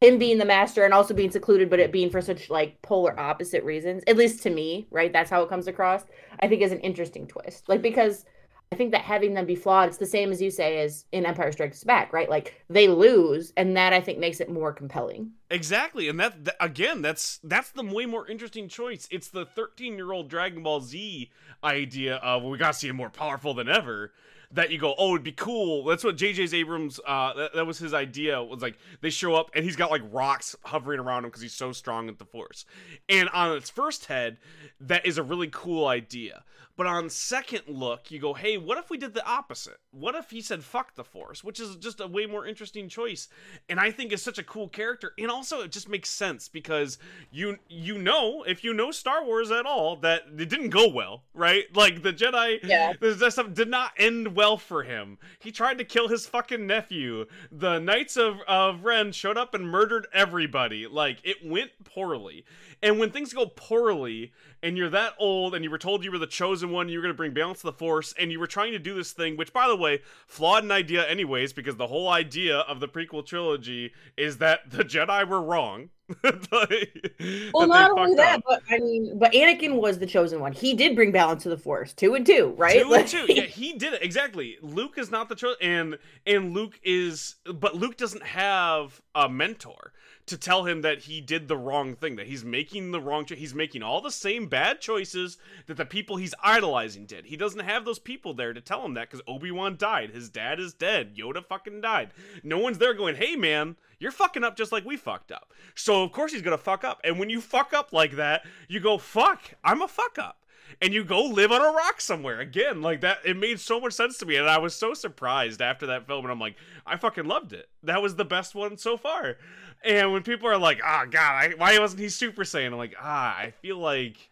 [0.00, 3.18] him being the master and also being secluded, but it being for such like polar
[3.18, 5.12] opposite reasons, at least to me, right?
[5.12, 6.04] That's how it comes across.
[6.38, 7.68] I think is an interesting twist.
[7.68, 8.24] Like because
[8.72, 11.26] I think that having them be flawed, it's the same as you say as in
[11.26, 12.30] Empire Strikes Back, right?
[12.30, 15.32] Like they lose, and that I think makes it more compelling.
[15.50, 19.08] Exactly, and that, again, that's that's the way more interesting choice.
[19.10, 21.30] It's the 13 year old Dragon Ball Z
[21.64, 24.12] idea of we gotta see him more powerful than ever.
[24.52, 25.84] That you go, oh, it'd be cool.
[25.84, 26.56] That's what J.J.
[26.56, 26.98] Abrams.
[27.06, 28.42] Uh, that, that was his idea.
[28.42, 31.54] Was like they show up and he's got like rocks hovering around him because he's
[31.54, 32.66] so strong with the Force.
[33.08, 34.38] And on its first head,
[34.80, 36.42] that is a really cool idea.
[36.80, 39.76] But on second look, you go, hey, what if we did the opposite?
[39.90, 43.28] What if he said fuck the Force, which is just a way more interesting choice,
[43.68, 46.96] and I think is such a cool character, and also it just makes sense because
[47.30, 51.24] you you know if you know Star Wars at all that it didn't go well,
[51.34, 51.64] right?
[51.76, 55.18] Like the Jedi, yeah, that stuff did not end well for him.
[55.38, 57.26] He tried to kill his fucking nephew.
[57.52, 60.86] The Knights of of Ren showed up and murdered everybody.
[60.86, 62.46] Like it went poorly,
[62.82, 66.18] and when things go poorly and you're that old and you were told you were
[66.18, 68.46] the chosen one, you were going to bring balance to the force, and you were
[68.46, 71.86] trying to do this thing, which, by the way, flawed an idea, anyways, because the
[71.86, 75.90] whole idea of the prequel trilogy is that the Jedi were wrong.
[76.24, 78.44] well, not only that, up.
[78.46, 80.52] but I mean, but Anakin was the chosen one.
[80.52, 82.82] He did bring balance to the Force, two and two, right?
[82.82, 83.00] Two like...
[83.00, 83.32] and two.
[83.32, 84.58] Yeah, he did it exactly.
[84.60, 89.92] Luke is not the chosen, and and Luke is, but Luke doesn't have a mentor
[90.30, 93.38] to tell him that he did the wrong thing, that he's making the wrong choice.
[93.38, 97.26] He's making all the same bad choices that the people he's idolizing did.
[97.26, 100.10] He doesn't have those people there to tell him that because Obi Wan died.
[100.10, 101.16] His dad is dead.
[101.16, 102.12] Yoda fucking died.
[102.42, 105.52] No one's there going, hey man, you're fucking up just like we fucked up.
[105.74, 107.00] So of course he's gonna fuck up.
[107.04, 110.39] And when you fuck up like that, you go, fuck, I'm a fuck up
[110.80, 113.92] and you go live on a rock somewhere again like that it made so much
[113.92, 116.56] sense to me and i was so surprised after that film and i'm like
[116.86, 119.36] i fucking loved it that was the best one so far
[119.82, 122.78] and when people are like, "Ah, oh, God, I, why wasn't he Super Saiyan?" I'm
[122.78, 124.30] like, "Ah, I feel like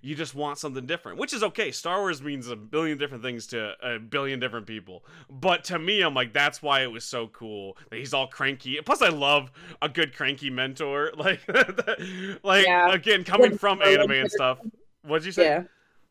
[0.00, 1.70] you just want something different," which is okay.
[1.70, 6.02] Star Wars means a billion different things to a billion different people, but to me,
[6.02, 8.80] I'm like, that's why it was so cool that he's all cranky.
[8.84, 11.40] Plus, I love a good cranky mentor, like,
[12.42, 12.92] like yeah.
[12.92, 14.58] again, coming from anime and stuff.
[15.02, 15.44] What'd you say?
[15.44, 15.62] Yeah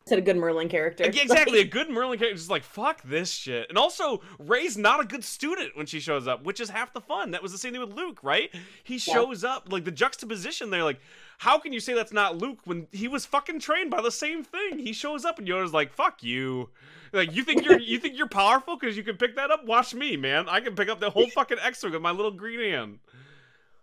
[0.08, 1.04] said a good Merlin character.
[1.04, 2.36] Exactly, a good Merlin character.
[2.36, 3.68] Just like fuck this shit.
[3.68, 7.00] And also, Rey's not a good student when she shows up, which is half the
[7.00, 7.30] fun.
[7.30, 8.50] That was the same thing with Luke, right?
[8.84, 9.56] He shows yeah.
[9.56, 10.84] up like the juxtaposition there.
[10.84, 11.00] Like,
[11.38, 14.42] how can you say that's not Luke when he was fucking trained by the same
[14.42, 14.78] thing?
[14.78, 16.70] He shows up and Yoda's like, "Fuck you."
[17.12, 19.64] Like you think you're you think you're powerful because you can pick that up?
[19.64, 20.48] Watch me, man.
[20.48, 22.98] I can pick up the whole fucking X-wing with my little green hand.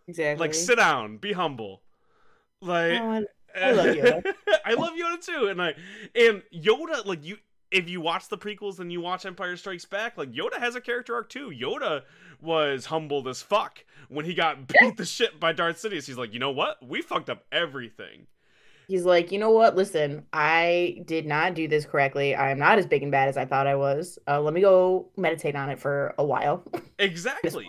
[0.08, 0.40] Exactly.
[0.40, 1.82] Like sit down, be humble.
[2.62, 4.34] Like oh, I love Yoda.
[4.66, 5.76] I love Yoda too, and I
[6.16, 7.38] and Yoda like you.
[7.72, 10.82] If you watch the prequels and you watch Empire Strikes Back, like Yoda has a
[10.82, 11.50] character arc too.
[11.50, 12.04] Yoda
[12.42, 16.06] was humbled as fuck when he got beat the shit by Darth Sidious.
[16.06, 16.78] He's like, you know what?
[16.86, 18.28] We fucked up everything.
[18.88, 19.76] He's like, you know what?
[19.76, 22.36] Listen, I did not do this correctly.
[22.36, 24.20] I'm not as big and bad as I thought I was.
[24.28, 26.64] Uh, let me go meditate on it for a while.
[26.98, 27.68] Exactly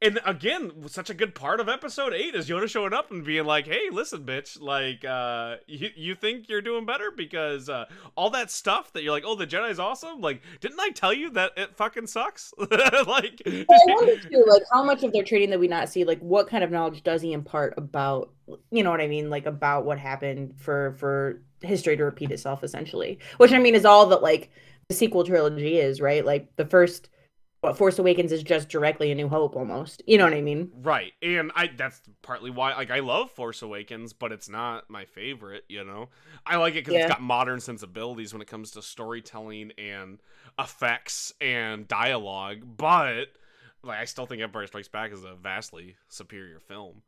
[0.00, 3.44] and again, such a good part of episode eight is Yoda showing up and being
[3.44, 8.30] like, "Hey, listen, bitch, like, uh, you you think you're doing better because uh, all
[8.30, 10.20] that stuff that you're like, oh, the Jedi's awesome.
[10.20, 12.54] Like, didn't I tell you that it fucking sucks?
[12.58, 16.04] like, well, I wonder too, like, how much of their training that we not see,
[16.04, 18.30] like, what kind of knowledge does he impart about,
[18.70, 22.62] you know what I mean, like, about what happened for for history to repeat itself,
[22.62, 23.18] essentially.
[23.38, 24.50] Which I mean is all that like
[24.88, 26.24] the sequel trilogy is, right?
[26.24, 27.08] Like the first
[27.60, 30.02] what Force Awakens is just directly a New Hope almost.
[30.06, 30.70] You know what I mean?
[30.80, 31.12] Right.
[31.22, 35.64] And I that's partly why like I love Force Awakens, but it's not my favorite,
[35.68, 36.08] you know.
[36.46, 37.00] I like it cuz yeah.
[37.00, 40.20] it's got modern sensibilities when it comes to storytelling and
[40.58, 43.28] effects and dialogue, but
[43.82, 47.02] like I still think Empire Strikes Back is a vastly superior film.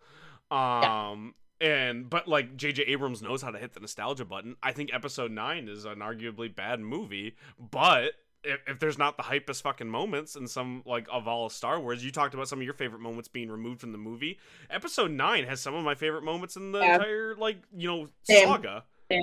[0.50, 1.68] Um yeah.
[1.68, 4.56] and but like JJ Abrams knows how to hit the nostalgia button.
[4.64, 9.22] I think episode 9 is an arguably bad movie, but if, if, there's not the
[9.22, 12.58] hypest fucking moments in some like of all of Star Wars, you talked about some
[12.58, 14.38] of your favorite moments being removed from the movie.
[14.70, 16.94] Episode nine has some of my favorite moments in the yeah.
[16.94, 18.48] entire like you know Same.
[18.48, 18.84] saga.
[19.10, 19.22] Same.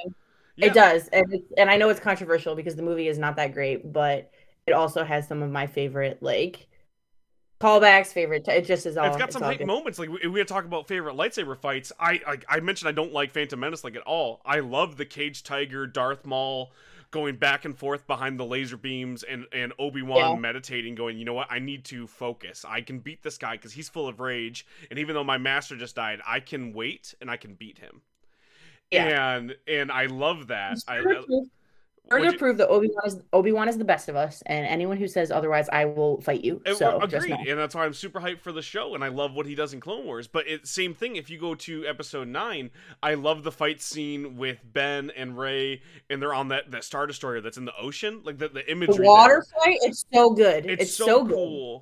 [0.55, 0.67] Yeah.
[0.67, 1.25] It does, and
[1.57, 4.31] and I know it's controversial because the movie is not that great, but
[4.65, 6.67] it also has some of my favorite like
[7.59, 8.47] Callbacks, favorite.
[8.47, 9.07] It just is all.
[9.07, 9.65] it's got some good.
[9.65, 9.97] moments.
[9.97, 11.91] Like we, we had to talk about favorite lightsaber fights.
[11.99, 14.41] I like I mentioned I don't like Phantom Menace like at all.
[14.45, 16.71] I love the Cage Tiger, Darth Maul
[17.11, 20.39] going back and forth behind the laser beams and and Obi-Wan Yeah.
[20.39, 21.47] meditating going, "You know what?
[21.49, 22.65] I need to focus.
[22.67, 25.75] I can beat this guy cuz he's full of rage and even though my master
[25.75, 28.01] just died, I can wait and I can beat him."
[28.91, 29.35] Yeah.
[29.35, 30.77] And and I love that.
[30.87, 31.21] I, I
[32.09, 34.41] further would you- prove that Obi Wan is Obi Wan is the best of us,
[34.45, 36.61] and anyone who says otherwise, I will fight you.
[36.65, 39.33] Uh, So agreed, and that's why I'm super hyped for the show, and I love
[39.33, 40.27] what he does in Clone Wars.
[40.27, 41.15] But it, same thing.
[41.15, 42.71] If you go to Episode Nine,
[43.03, 47.07] I love the fight scene with Ben and Rey, and they're on that that Star
[47.07, 48.97] Destroyer that's in the ocean, like the the imagery.
[48.97, 49.63] the water there.
[49.63, 50.65] fight, it's so good.
[50.65, 51.81] It's, It's, so, so, good.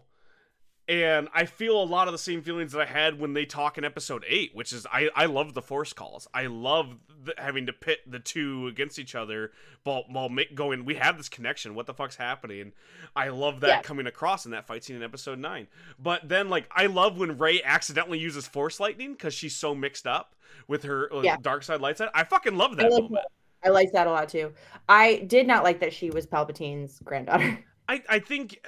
[0.87, 3.79] And I feel a lot of the same feelings that I had when they talk
[3.79, 6.27] in episode eight, which is I, I love the force calls.
[6.31, 9.51] I love the, having to pit the two against each other
[9.83, 10.85] while while make, going.
[10.85, 11.73] We have this connection.
[11.73, 12.71] What the fuck's happening?
[13.15, 13.81] I love that Yeah.
[13.81, 15.67] coming across in that fight scene in episode nine.
[15.97, 20.05] But then like I love when Rey accidentally uses force lightning because she's so mixed
[20.05, 20.35] up
[20.67, 21.37] with her uh, Yeah.
[21.41, 22.09] dark side light side.
[22.13, 23.25] I fucking love I that like moment.
[23.65, 24.53] I like that a lot too.
[24.87, 27.57] I did not like that she was Palpatine's granddaughter.
[27.87, 28.59] I, I think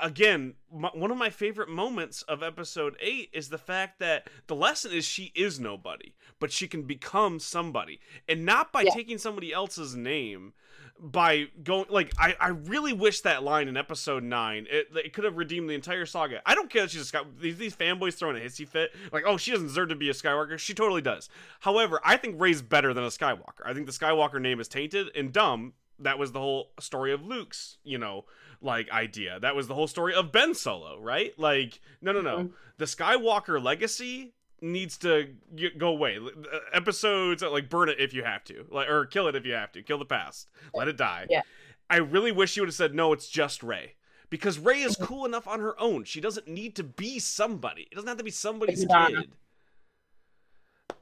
[0.00, 4.54] again my, one of my favorite moments of episode 8 is the fact that the
[4.54, 8.00] lesson is she is nobody but she can become somebody.
[8.28, 8.90] And not by Yeah.
[8.94, 10.52] taking somebody else's name
[10.98, 15.24] by going like I, I really wish that line in episode 9 it, it could
[15.24, 16.40] have redeemed the entire saga.
[16.46, 19.24] I don't care that she's a sky these, these fanboys throwing a hissy fit like
[19.26, 20.58] oh she doesn't deserve to be a skywalker.
[20.58, 21.28] She totally does.
[21.60, 23.62] However i think rey's better than a skywalker.
[23.64, 25.72] I think the skywalker name is tainted and dumb.
[25.98, 28.24] That was the whole story of luke's you know
[28.64, 29.38] like idea.
[29.40, 31.32] That was the whole story of Ben Solo, right?
[31.38, 32.38] Like, no, no, no.
[32.38, 32.50] Mhm.
[32.78, 36.16] The Skywalker legacy needs to g- go away.
[36.18, 39.44] Uh, Episodes uh, like burn it if you have to, like or kill it if
[39.44, 39.82] you have to.
[39.82, 40.48] Kill the past.
[40.74, 41.26] Let it die.
[41.30, 41.42] Yeah.
[41.90, 43.12] I really wish you would have said no.
[43.12, 43.94] It's just Rey.
[44.30, 45.04] Because Rey is Mm-hmm.
[45.04, 46.04] cool enough on her own.
[46.04, 47.82] She doesn't need to be somebody.
[47.92, 49.30] It doesn't have to be somebody's kid.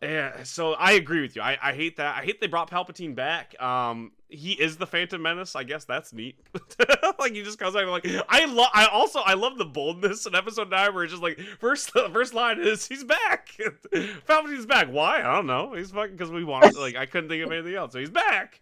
[0.03, 1.43] Yeah, so I agree with you.
[1.43, 2.17] I, I hate that.
[2.17, 3.61] I hate they brought Palpatine back.
[3.63, 5.55] Um, he is the Phantom Menace.
[5.55, 6.37] I guess that's neat.
[7.21, 8.69] like he just comes out like I love.
[8.75, 12.09] I also I love the boldness in Episode Nine where it's just like first the
[12.13, 13.51] first line is he's back.
[14.27, 14.89] Palpatine's back.
[14.89, 15.21] Why?
[15.21, 15.73] I don't know.
[15.75, 17.93] He's fucking because we want like I couldn't think of anything else.
[17.93, 18.61] So he's back.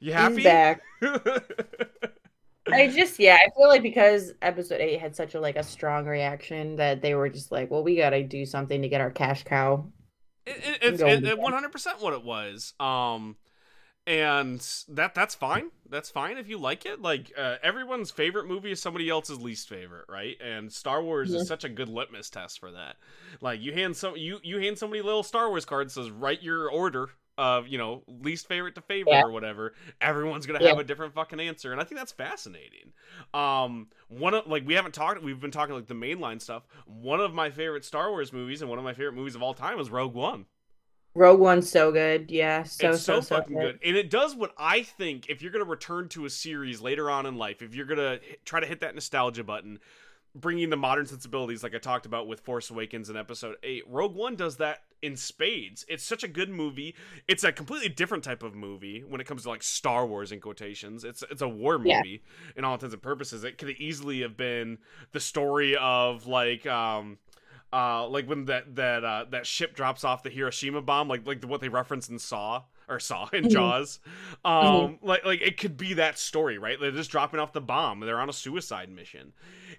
[0.00, 0.36] You happy?
[0.36, 0.82] He's back.
[2.72, 6.06] I just yeah, I feel like because episode eight had such a like a strong
[6.06, 9.42] reaction that they were just like, well, we gotta do something to get our cash
[9.42, 9.84] cow.
[10.46, 12.74] It, it, it's it, 100% what it was.
[12.80, 13.36] Um,
[14.06, 15.70] and that that's fine.
[15.88, 17.00] That's fine if you like it.
[17.00, 20.36] Like uh, everyone's favorite movie is somebody else's least favorite, right?
[20.42, 21.38] And Star Wars Yeah.
[21.40, 22.96] is such a good litmus test for that.
[23.40, 26.10] Like you hand some you you hand somebody a little Star Wars card that says
[26.10, 29.22] write your order of you know least favorite to favorite Yeah.
[29.22, 29.74] or whatever.
[30.00, 30.70] Everyone's gonna Yeah.
[30.70, 32.92] have a different fucking answer, and I think that's fascinating.
[33.32, 35.22] Um, one of like we haven't talked.
[35.22, 36.64] We've been talking like the mainline stuff.
[36.86, 39.54] One of my favorite Star Wars movies and one of my favorite movies of all
[39.54, 40.46] time is Rogue One.
[41.14, 43.78] Rogue One's so good, yeah, so it's so, so so, fucking good.
[43.84, 45.28] and it does what I think.
[45.28, 48.60] If you're gonna return to a series later on in life, if you're gonna try
[48.60, 49.78] to hit that nostalgia button,
[50.34, 54.14] bringing the modern sensibilities, like I talked about with Force Awakens in Episode Eight, Rogue
[54.14, 55.84] One does that in spades.
[55.88, 56.94] It's such a good movie.
[57.26, 60.40] It's a completely different type of movie when it comes to like Star Wars in
[60.40, 61.04] quotations.
[61.04, 61.98] It's it's a war Yeah.
[61.98, 62.22] movie
[62.56, 63.44] in all intents and purposes.
[63.44, 64.78] It could easily have been
[65.10, 67.18] the story of like um
[67.72, 71.42] uh like when that that uh that ship drops off the Hiroshima bomb like like
[71.44, 73.50] what they reference in Saw or Saw in Mhm.
[73.52, 74.00] Jaws.
[74.44, 76.78] Um like like it could be that story right?
[76.80, 78.00] They're just dropping off the bomb.
[78.00, 79.32] They're on a suicide mission.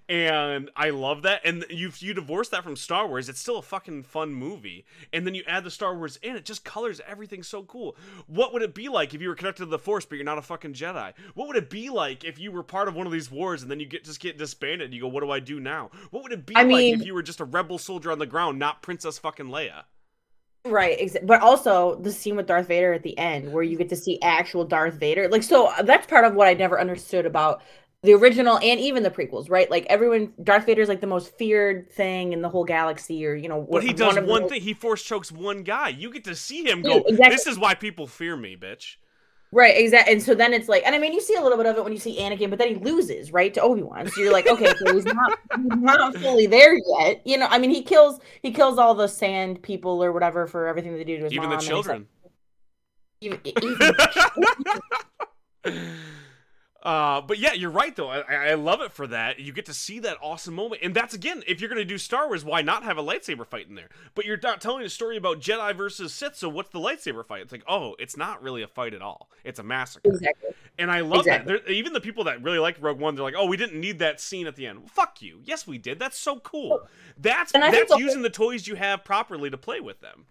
[0.10, 1.42] And I love that.
[1.46, 3.30] And you you divorce that from Star Wars.
[3.30, 4.86] It's still a fucking fun movie.
[5.14, 6.36] And then you add the Star Wars in.
[6.36, 7.96] It just colors everything so cool.
[8.28, 10.38] What would it be like if you were connected to the Force but you're not
[10.38, 11.14] a fucking Jedi?
[11.36, 13.72] What would it be like if you were part of one of these wars and
[13.72, 14.86] then you get just get disbanded?
[14.88, 15.90] And you go what do I do now?
[16.12, 18.20] What would it be I like mean- if you were just a rebel soldier on
[18.20, 19.84] the ground not Princess fucking Leia
[20.66, 23.90] Right, exa- but also the scene with Darth Vader at the end where you get
[23.90, 25.28] to see actual Darth Vader.
[25.28, 27.62] Like so uh, that's part of what I never understood about
[28.02, 29.70] the original and even the prequels, right?
[29.70, 33.36] Like everyone Darth Vader is like the most feared thing in the whole galaxy or
[33.36, 34.62] you know But he does the one thing.
[34.62, 35.90] He force chokes one guy.
[35.90, 37.00] You get to see him go.
[37.08, 37.36] exactly.
[37.36, 38.96] This is why people fear me, bitch.
[39.54, 40.14] Right, exactly.
[40.14, 41.84] And so then it's like, and I mean, you see a little bit of it
[41.84, 44.08] when you see Anakin, but then he loses, right, to Obi Wan.
[44.10, 47.22] So you're like, okay, so he's not, he's not fully there yet.
[47.26, 50.66] You know, I mean, he kills, he kills all the sand people or whatever for
[50.68, 51.60] everything they do to his Even mom.
[51.60, 52.08] the and it's like- children.
[56.84, 58.10] Uh, but yeah, you're right though.
[58.10, 59.40] I, I love it for that.
[59.40, 62.28] You get to see that awesome moment, and that's again, if you're gonna do Star
[62.28, 63.88] Wars, why not have a lightsaber fight in there?
[64.16, 66.36] But you're not telling a story about Jedi versus Sith.
[66.36, 67.42] So what's the lightsaber fight?
[67.42, 69.30] It's like, oh, it's not really a fight at all.
[69.46, 70.10] It's a massacre.
[70.10, 70.50] Exactly.
[70.78, 71.54] And I love Exactly.
[71.54, 71.66] that.
[71.66, 74.00] There, even the people that really like Rogue One, they're like, oh, we didn't need
[74.00, 74.80] that scene at the end.
[74.80, 75.40] Well, fuck you.
[75.46, 76.00] Yes, we did.
[76.00, 76.82] That's so cool.
[77.18, 80.26] That's And I think that's using the toys you have properly to play with them.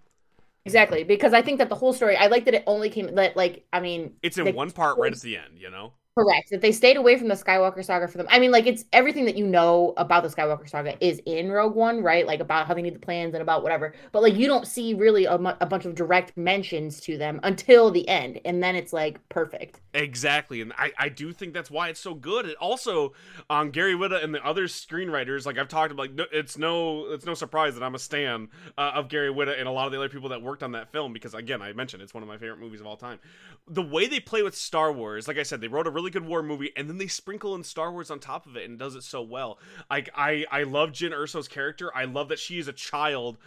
[0.65, 3.37] Exactly, because I think that the whole story, I like that it only came that
[3.37, 5.59] like I mean, It's in one part right at the end.
[5.59, 5.93] You know.
[6.15, 6.51] Correct.
[6.51, 8.27] That they stayed away from the Skywalker saga for them.
[8.29, 11.75] I mean, like it's everything that you know about the Skywalker saga is in Rogue
[11.75, 12.27] One, right?
[12.27, 13.95] Like about how they need the plans and about whatever.
[14.13, 17.41] But like you don't see really a, mu- a bunch of direct mentions to them
[17.45, 19.81] until the end, and then it's like perfect.
[19.95, 22.45] Exactly, and I, I do think that's why it's so good.
[22.45, 23.15] It also,
[23.49, 27.07] um, Gary Whitta and the other screenwriters, like I've talked about, like no, it's no
[27.13, 29.93] it's no surprise that I'm a stan uh, of Gary Whitta and a lot of
[29.93, 32.29] the other people that worked on that film because again, I mentioned it's one of
[32.29, 33.19] my favorite movies of all time.
[33.69, 36.27] The way they play with Star Wars, like I said, they wrote a really good
[36.27, 38.95] war movie and then they sprinkle in Star Wars on top of it and does
[38.95, 39.59] it so well.
[39.91, 41.91] Like I I love Jyn Erso's character.
[41.95, 43.39] I love that she is a child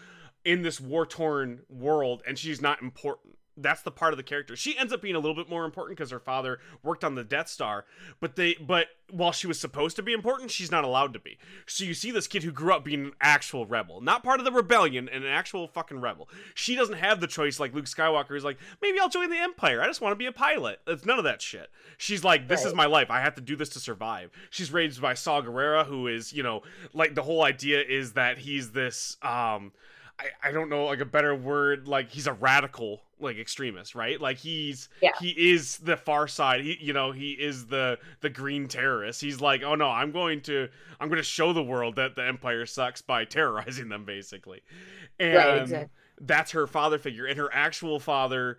[0.43, 3.34] in this war torn world and she's not important.
[3.58, 4.56] That's the part of the character.
[4.56, 7.24] She ends up being a little bit more important because her father worked on the
[7.24, 7.86] Death Star,
[8.20, 11.38] but they but while she was supposed to be important, she's not allowed to be.
[11.68, 14.45] So you see this kid who grew up being an actual rebel, not part of
[14.45, 16.28] the rebellion, and an actual fucking rebel.
[16.53, 19.82] She doesn't have the choice like Luke Skywalker who's like, maybe I'll join the Empire.
[19.82, 20.80] I just want to be a pilot.
[20.88, 21.70] It's none of that shit.
[21.97, 23.12] She's like, this is my life.
[23.12, 24.32] I have to do this to survive.
[24.49, 28.38] She's raised by Saw Gerrera, who is, you know, like the whole idea is that
[28.38, 29.72] he's this um
[30.20, 34.20] I, I don't know like a better word like he's a radical like extremist right?
[34.20, 35.11] Like he's Yeah.
[35.20, 36.61] he is the far side.
[36.61, 39.22] He you know he is the the green terrorist.
[39.22, 40.68] He's like oh no i'm going to
[40.99, 44.61] i'm going to show the world that the empire sucks by terrorizing them basically.
[45.20, 45.89] And Right, exactly.
[46.20, 48.57] that's her father figure and her actual father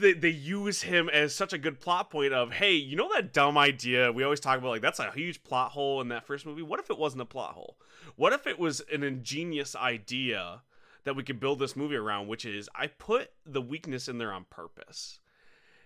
[0.00, 3.32] they, they use him as such a good plot point of hey you know that
[3.32, 4.68] dumb idea we always talk about?
[4.70, 6.62] Like that's a huge plot hole in that first movie?
[6.62, 7.76] What if it wasn't a plot hole?
[8.16, 10.62] What if it was an ingenious idea
[11.08, 14.32] that we could build this movie around which is i put the weakness in there
[14.32, 15.18] on purpose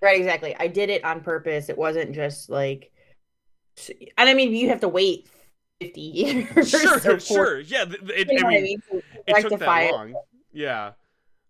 [0.03, 0.57] Right, exactly.
[0.59, 1.69] I did it on purpose.
[1.69, 2.91] It wasn't just like,
[4.19, 5.29] and I mean, you have to wait
[5.81, 6.01] fifty
[6.57, 6.69] years.
[6.69, 8.83] sure or 40 sure yeah it, you know i what mean
[9.27, 9.93] it took that it.
[9.93, 10.15] long
[10.53, 10.93] yeah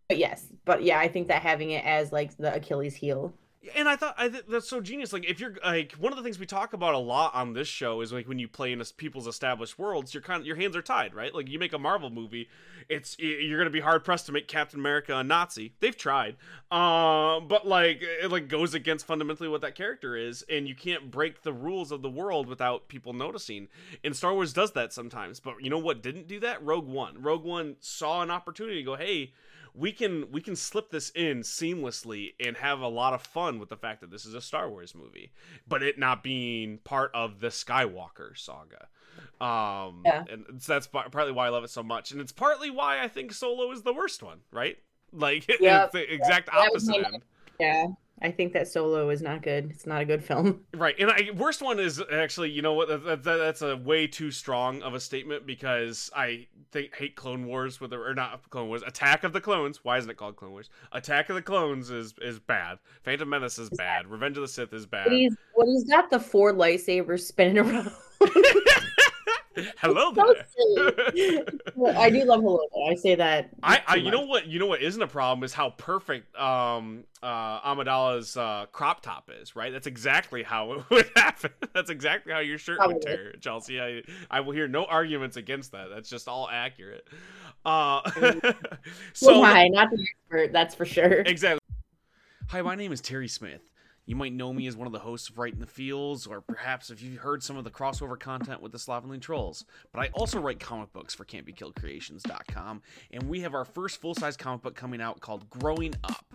[0.08, 3.32] But yes, but yeah, I think that having it as like the Achilles heel.
[3.76, 5.12] And I thought I th- that's so genius.
[5.12, 7.68] Like, if you're like one of the things we talk about a lot on this
[7.68, 10.56] show is like when you play in a, people's established worlds, your kind of your
[10.56, 11.34] hands are tied, right?
[11.34, 12.48] Like you make a Marvel movie,
[12.88, 15.74] it's you're gonna be hard pressed to make Captain America a Nazi.
[15.80, 16.36] They've tried,
[16.70, 21.10] um, but like it like goes against fundamentally what that character is, and you can't
[21.10, 23.68] break the rules of the world without people noticing.
[24.02, 26.62] And Star Wars does that sometimes, but you know what didn't do that?
[26.64, 27.22] Rogue One.
[27.22, 29.32] Rogue One saw an opportunity to go, hey
[29.74, 33.68] we can we can slip this in seamlessly and have a lot of fun with
[33.70, 35.32] the fact that this is a Star Wars movie,
[35.66, 38.88] but it not being part of the Skywalker saga.
[39.40, 40.24] Um, Yeah.
[40.30, 43.02] and it's- that's par- partly why I love it so much, and it's partly why
[43.02, 44.78] I think Solo is the worst one, right?
[45.12, 45.84] Like Yeah.
[45.84, 47.22] it's the exact was opposite.
[47.58, 47.86] Yeah,
[48.22, 49.70] I think that Solo is not good.
[49.70, 50.60] It's not a good film.
[50.74, 52.88] Right, and I worst one is actually, you know what?
[52.88, 57.16] That, that, that- that's a way too strong of a statement because I think hate
[57.16, 59.80] Clone Wars with the, or not Clone Wars, Attack of the Clones.
[59.82, 60.70] Why isn't it called Clone Wars?
[60.92, 62.78] Attack of the Clones is is bad.
[63.02, 64.06] Phantom Menace is bad.
[64.06, 65.10] Revenge of the Sith is bad.
[65.10, 67.90] He's when he's got the four lightsabers spinning around.
[69.78, 70.46] Hello there.
[71.96, 72.90] I do love Hello There.
[72.90, 73.50] I say that.
[73.62, 77.04] I, I you know what you know what isn't a problem is how perfect um
[77.22, 82.32] uh Amidala's uh crop top is right that's exactly how it would happen that's exactly
[82.32, 86.08] how your shirt would tear Chelsea I I will hear no arguments against that that's
[86.08, 87.06] just all accurate
[87.64, 88.08] uh
[89.12, 91.20] So so am not the expert, that's for sure.
[91.20, 91.60] Exactly.
[92.48, 93.71] Hi, my name is Terry Smith.
[94.04, 96.40] You might know me as one of the hosts of Right in the Feels, or
[96.40, 99.64] perhaps if you've heard some of the crossover content with the Slovenly Trolls.
[99.92, 102.82] But I also write comic books for Can'tBeKilledCreations.com,
[103.12, 106.34] and we have our first full size comic book coming out called Growing Up.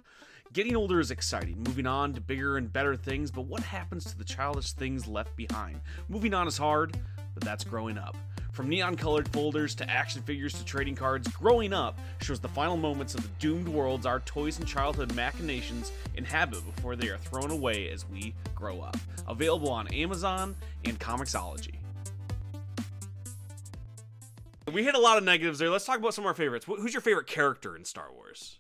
[0.54, 4.18] Getting older is exciting, moving on to bigger and better things, but what happens to
[4.18, 5.82] the childish things left behind?
[6.08, 6.98] Moving on is hard,
[7.34, 8.16] but that's growing up.
[8.58, 12.76] From neon colored folders to action figures to trading cards, Growing Up shows the final
[12.76, 17.52] moments of the doomed worlds our toys and childhood machinations inhabit before they are thrown
[17.52, 18.98] away as we grow up.
[19.28, 20.56] Available on Amazon
[20.86, 21.76] and Comixology.
[24.74, 25.70] We hit a lot of negatives there.
[25.70, 26.66] Let's talk about some of our favorites.
[26.66, 28.58] Who's your favorite character in Star Wars?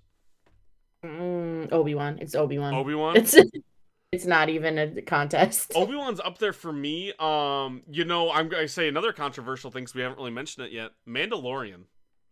[1.04, 2.20] Mm, Obi Wan.
[2.22, 2.76] It's Obi Wan.
[2.76, 3.18] Obi Wan.
[3.18, 3.36] It's
[4.12, 5.72] it's not even a contest.
[5.76, 7.14] Obi Wan's up there for me.
[7.20, 10.72] Um, you know, I'm gonna say another controversial thing because we haven't really mentioned it
[10.72, 10.92] yet.
[11.08, 11.84] Mandalorian.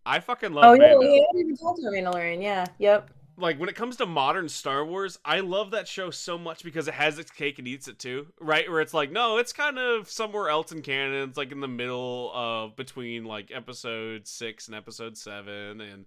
[0.06, 1.00] I fucking love Oh yeah, Mando.
[1.00, 2.42] we haven't even talked about Mandalorian.
[2.42, 3.10] Yeah, yep.
[3.38, 6.88] like when it comes to modern Star Wars, I love that show so much because
[6.88, 8.70] it has its cake and eats it too, right?
[8.70, 11.28] Where it's like, no, it's kind of somewhere else in canon.
[11.28, 16.06] It's like in the middle of between like episode six and episode seven, and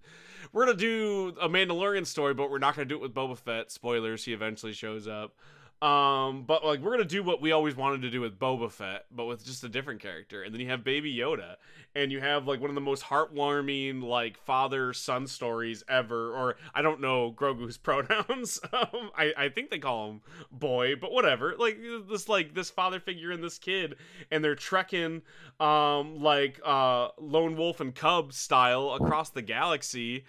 [0.51, 3.69] we're gonna do a Mandalorian story, but we're not gonna do it with Boba Fett.
[3.69, 5.35] Spoilers: he eventually shows up.
[5.81, 9.05] Um, but like we're gonna do what we always wanted to do with Boba Fett,
[9.11, 10.43] but with just a different character.
[10.43, 11.55] And then you have Baby Yoda,
[11.95, 16.33] and you have like one of the most heartwarming like father son stories ever.
[16.35, 18.59] Or I don't know Grogu's pronouns.
[18.73, 20.21] um, I I think they call him
[20.51, 21.55] boy, but whatever.
[21.57, 23.95] Like this like this father figure and this kid,
[24.31, 25.21] and they're trekking
[25.61, 30.25] um like uh lone wolf and cub style across the galaxy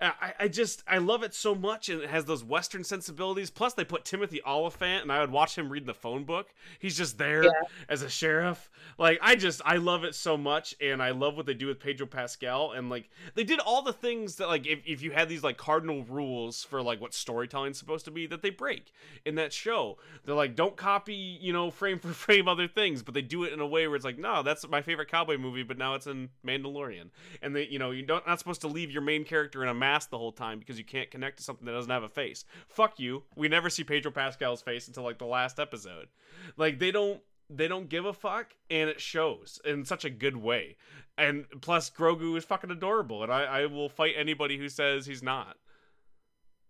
[0.00, 3.50] I, I just I love it so much, and it has those Western sensibilities.
[3.50, 6.54] Plus, they put Timothy Olyphant, and I would watch him read the phone book.
[6.78, 7.50] He's just there yeah.
[7.88, 8.70] as a sheriff.
[8.96, 11.80] Like I just I love it so much, and I love what they do with
[11.80, 15.28] Pedro Pascal, and like they did all the things that like if, if you had
[15.28, 18.92] these like cardinal rules for like what storytelling's supposed to be that they break
[19.24, 19.98] in that show.
[20.24, 23.52] They're like don't copy you know frame for frame other things, but they do it
[23.52, 26.06] in a way where it's like no, that's my favorite cowboy movie, but now it's
[26.06, 27.10] in Mandalorian,
[27.42, 29.74] and they you know you don't not supposed to leave your main character in a
[29.88, 32.44] mask the whole time because you can't connect to something that doesn't have a face.
[32.68, 33.22] Fuck you.
[33.36, 36.08] We never see Pedro Pascal's face until like the last episode.
[36.56, 37.20] Like they don't
[37.50, 40.76] they don't give a fuck and it shows in such a good way.
[41.16, 45.22] And plus Grogu is fucking adorable and I, I will fight anybody who says he's
[45.22, 45.56] not.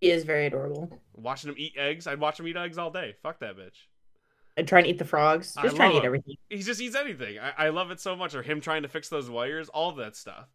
[0.00, 1.00] He is very adorable.
[1.14, 3.16] Watching him eat eggs, I'd watch him eat eggs all day.
[3.20, 3.86] Fuck that bitch.
[4.56, 5.56] And trying to eat the frogs.
[5.60, 6.36] Just trying to eat everything.
[6.48, 7.38] He just eats anything.
[7.38, 8.34] I, I love it so much.
[8.34, 10.48] Or him trying to fix those wires, all that stuff.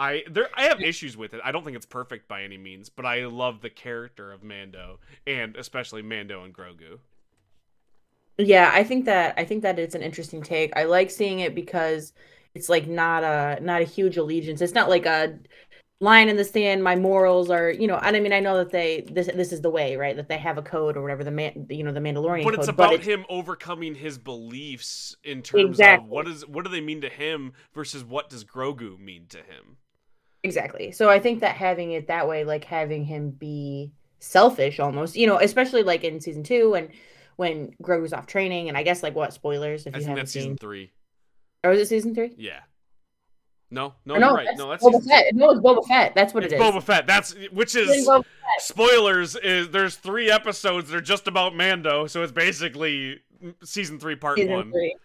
[0.00, 1.42] I there I have issues with it.
[1.44, 4.98] I don't think it's perfect by any means, but I love the character of Mando
[5.26, 6.98] and especially Mando and Grogu.
[8.38, 10.74] Yeah, I think that I think that it's an interesting take.
[10.74, 12.14] I like seeing it because
[12.54, 14.62] it's like not a not a huge allegiance.
[14.62, 15.38] It's not like a
[16.00, 16.82] line in the sand.
[16.82, 19.60] My morals are, you know, and I mean, I know that they this this is
[19.60, 20.16] the way, right?
[20.16, 22.44] That they have a code or whatever the man, you know, the Mandalorian.
[22.44, 26.06] But it's code, about but it's, him overcoming his beliefs in terms exactly.
[26.06, 29.38] of what is what do they mean to him versus what does Grogu mean to
[29.38, 29.76] him.
[30.42, 30.92] Exactly.
[30.92, 35.26] So I think that having it that way, like having him be selfish almost, you
[35.26, 36.88] know, especially like in season two and
[37.36, 40.42] when Grogu's off training, and I guess like what spoilers if I you haven't seen
[40.42, 40.92] season three.
[41.64, 42.34] Oh, or was it season three?
[42.36, 42.60] Yeah.
[43.72, 44.48] No, no, no, right.
[44.56, 45.34] No, that's Boba Fett.
[45.34, 46.14] No, it's Boba Fett.
[46.14, 46.62] That's what it's it is.
[46.62, 47.06] Boba Fett.
[47.06, 48.08] That's which is
[48.58, 49.36] spoilers.
[49.36, 53.20] Is there's three episodes that are just about Mando, so it's basically
[53.62, 54.72] season three, part season one.
[54.72, 54.96] Three.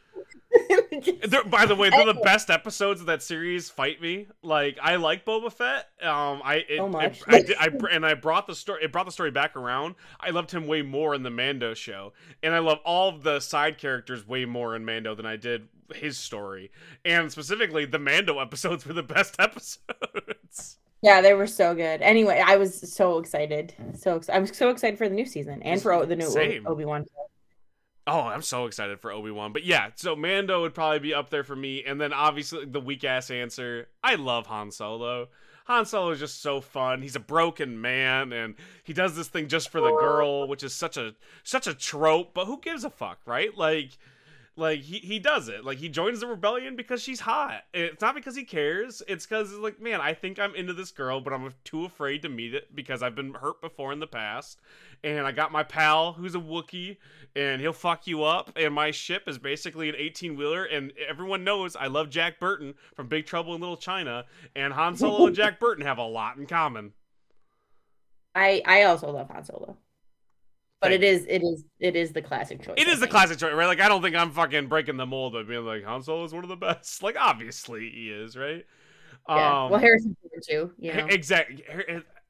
[1.49, 3.69] By the way, they're the best episodes of that series.
[3.69, 5.89] Fight me, like I like Boba Fett.
[6.01, 7.21] Um, I it, so much.
[7.27, 8.83] It, I, I, I, and I brought the story.
[8.83, 9.95] It brought the story back around.
[10.19, 13.39] I loved him way more in the Mando show, and I love all of the
[13.39, 16.71] side characters way more in Mando than I did his story.
[17.03, 20.77] And specifically, the Mando episodes were the best episodes.
[21.01, 22.01] Yeah, they were so good.
[22.01, 23.75] Anyway, I was so excited.
[23.95, 27.05] So I was so excited for the new season and for the new Obi Wan.
[28.07, 29.51] Oh, I'm so excited for Obi Wan.
[29.51, 31.83] But yeah, so Mando would probably be up there for me.
[31.83, 35.29] And then obviously the weak ass answer I love Han Solo.
[35.65, 37.01] Han Solo is just so fun.
[37.01, 38.53] He's a broken man and
[38.83, 42.35] he does this thing just for the girl, which is such a such a trope,
[42.35, 43.57] but who gives a fuck, right?
[43.57, 43.97] Like
[44.57, 45.65] like he, he does it.
[45.65, 47.63] Like he joins the rebellion because she's hot.
[47.73, 49.01] It's not because he cares.
[49.07, 52.29] It's because like, man, I think I'm into this girl, but I'm too afraid to
[52.29, 54.59] meet it because I've been hurt before in the past.
[55.03, 56.97] And I got my pal who's a Wookie,
[57.35, 58.51] and he'll fuck you up.
[58.55, 62.75] And my ship is basically an 18 wheeler, and everyone knows I love Jack Burton
[62.95, 64.25] from Big Trouble in Little China.
[64.55, 66.93] And Han Solo and Jack Burton have a lot in common.
[68.33, 69.77] I I also love Han Solo.
[70.81, 72.75] But it is it is it is the classic choice.
[72.77, 73.01] It I is think.
[73.01, 73.65] the classic choice, right?
[73.65, 76.33] Like I don't think I'm fucking breaking the mold of being like Han Solo is
[76.33, 77.01] one of the best.
[77.03, 78.65] Like obviously he is, right?
[79.27, 79.63] Yeah.
[79.63, 80.71] Um, well, Harrison Ford too.
[80.77, 81.07] You know?
[81.07, 81.63] Exactly.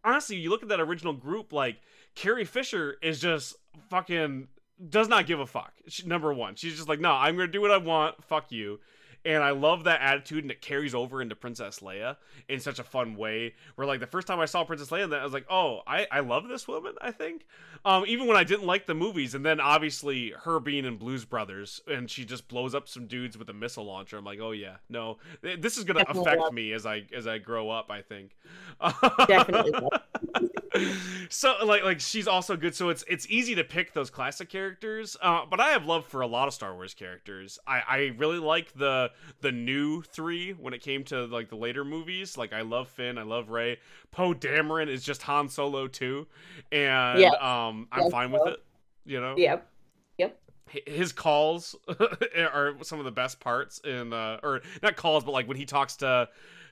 [0.04, 1.78] Honestly, you look at that original group, like
[2.14, 3.56] Carrie Fisher is just
[3.90, 4.48] fucking
[4.90, 5.74] does not give a fuck.
[5.88, 8.24] She, number one, she's just like, no, I'm gonna do what I want.
[8.24, 8.80] Fuck you
[9.26, 12.18] and I love that attitude, and it carries over into Princess Leia
[12.48, 13.56] in such a fun way.
[13.76, 16.08] Where like the first time I saw Princess Leia, that I was like, oh, I
[16.12, 16.94] I love this woman.
[17.02, 17.46] I think,
[17.84, 21.26] um, even when I didn't like the movies, and then obviously her being in Blues
[21.26, 24.18] Brothers, and she just blows up some dudes with a missile launcher.
[24.18, 27.70] I'm like, oh yeah, no, this is gonna affect me as I as I grow
[27.70, 27.90] up.
[27.90, 28.36] I think.
[29.28, 29.90] Definitely.
[31.30, 35.18] So like like she's also good so it's it's easy to pick those classic characters
[35.22, 37.58] uh, but i have love for a lot of star wars characters.
[37.66, 39.12] I i really like the
[39.42, 42.38] the new three when it came to like the later movies.
[42.38, 43.80] Like i love finn i love rey
[44.12, 46.28] poe dameron is just han solo too
[46.72, 47.32] and yeah.
[47.42, 48.60] um i'm fine with it
[49.06, 49.36] you know?
[49.38, 49.68] Yep.
[50.18, 50.40] Yep.
[50.88, 55.48] His calls are some of the best parts in uh or not calls but like
[55.48, 56.28] when he talks to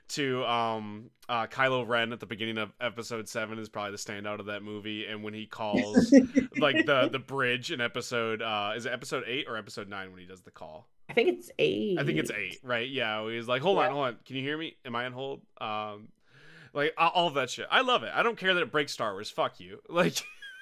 [0.08, 4.40] to um uh Kylo Ren at the beginning of episode 7 is probably the standout
[4.40, 5.06] of that movie.
[5.06, 6.12] And when he calls
[6.58, 10.20] like the the bridge in episode uh is it episode 8 or episode 9 when
[10.20, 10.88] he does the call?
[11.08, 11.98] I think it's eight.
[11.98, 12.88] I think it's 8 right?
[12.88, 14.16] Yeah he's like hold on hold on.
[14.26, 14.76] Can you hear me?
[14.84, 15.40] Am I on hold?
[15.60, 16.08] Um
[16.74, 17.66] like all that shit.
[17.70, 18.10] I love it.
[18.14, 19.30] I don't care that it breaks Star Wars.
[19.30, 19.80] Fuck you.
[19.88, 20.14] Like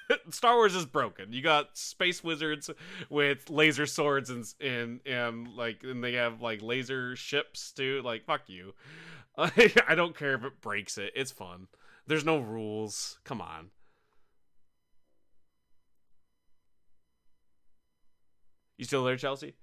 [0.29, 1.33] Star Wars is broken.
[1.33, 2.69] You got space wizards
[3.09, 8.01] with laser swords and and and like and they have like laser ships too.
[8.03, 8.73] Like fuck you.
[9.37, 11.11] I don't care if it breaks it.
[11.15, 11.67] It's fun.
[12.05, 13.19] There's no rules.
[13.23, 13.69] Come on.
[18.77, 19.55] You still there, Chelsea?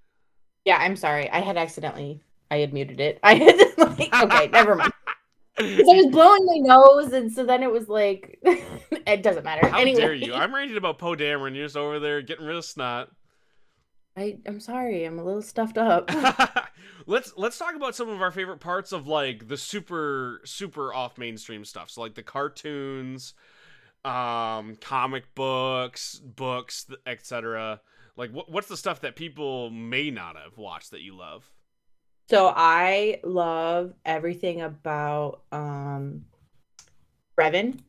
[0.65, 1.29] Yeah, I'm sorry.
[1.29, 2.21] I had accidentally.
[2.49, 3.19] I had muted it.
[3.23, 4.93] I had like okay, never mind.
[5.59, 9.67] I was blowing my nose, and so then it was like it doesn't matter.
[9.67, 10.33] How anyway, dare you?
[10.33, 11.55] I'm ranting about Poe Dameron.
[11.55, 13.09] You're just over there getting rid of snot.
[14.15, 15.03] I I'm sorry.
[15.05, 16.09] I'm a little stuffed up.
[17.07, 21.17] let's let's talk about some of our favorite parts of like the super super off
[21.17, 21.89] mainstream stuff.
[21.89, 23.33] So like the cartoons,
[24.05, 27.81] um, comic books, books, etc.
[28.17, 31.51] Like what what's the stuff that people may not have watched that you love?
[32.29, 36.25] So I love everything about um
[37.37, 37.79] Revan.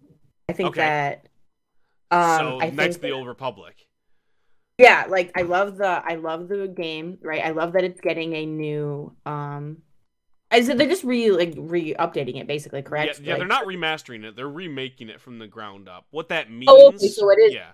[0.48, 0.76] I think Okay.
[0.76, 1.26] that
[2.10, 3.86] um so I Knights think of the Old Republic.
[4.78, 7.44] Yeah, like I love the I love the game, right?
[7.44, 9.78] I love that it's getting a new um
[10.50, 13.18] I said they're just re like re updating it basically, correct?
[13.20, 16.06] Yeah, yeah, Like- they're not remastering it; they're remaking it from the ground up.
[16.10, 16.66] What that means?
[16.68, 17.70] Oh, okay, so it is- Yeah.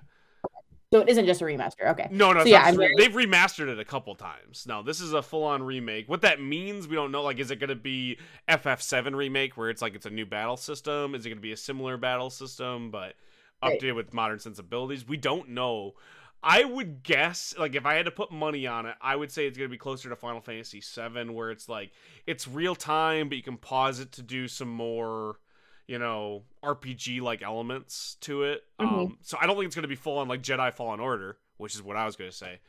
[0.92, 1.90] so it isn't just a remaster.
[1.90, 2.08] Okay.
[2.12, 4.64] No, no, So yeah, not I'm just re- very- they've remastered it a couple times.
[4.66, 6.08] No, this is a full-on remake.
[6.08, 7.22] What that means, we don't know.
[7.22, 8.16] Like, is it going to be
[8.48, 11.14] FF7 remake where it's like it's a new battle system?
[11.16, 13.14] Is it going to be a similar battle system but
[13.62, 13.78] Right.
[13.80, 15.06] updated with modern sensibilities?
[15.06, 15.94] We don't know.
[16.42, 19.46] I would guess, like, if I had to put money on it, I would say
[19.46, 21.90] it's going to be closer to Final Fantasy VII, where it's like
[22.26, 25.40] it's real time, but you can pause it to do some more,
[25.88, 28.62] you know, RPG like elements to it.
[28.80, 28.86] Mhm.
[29.06, 31.38] Um, so I don't think it's going to be full on like Jedi Fallen Order,
[31.56, 32.60] which is what I was going to say.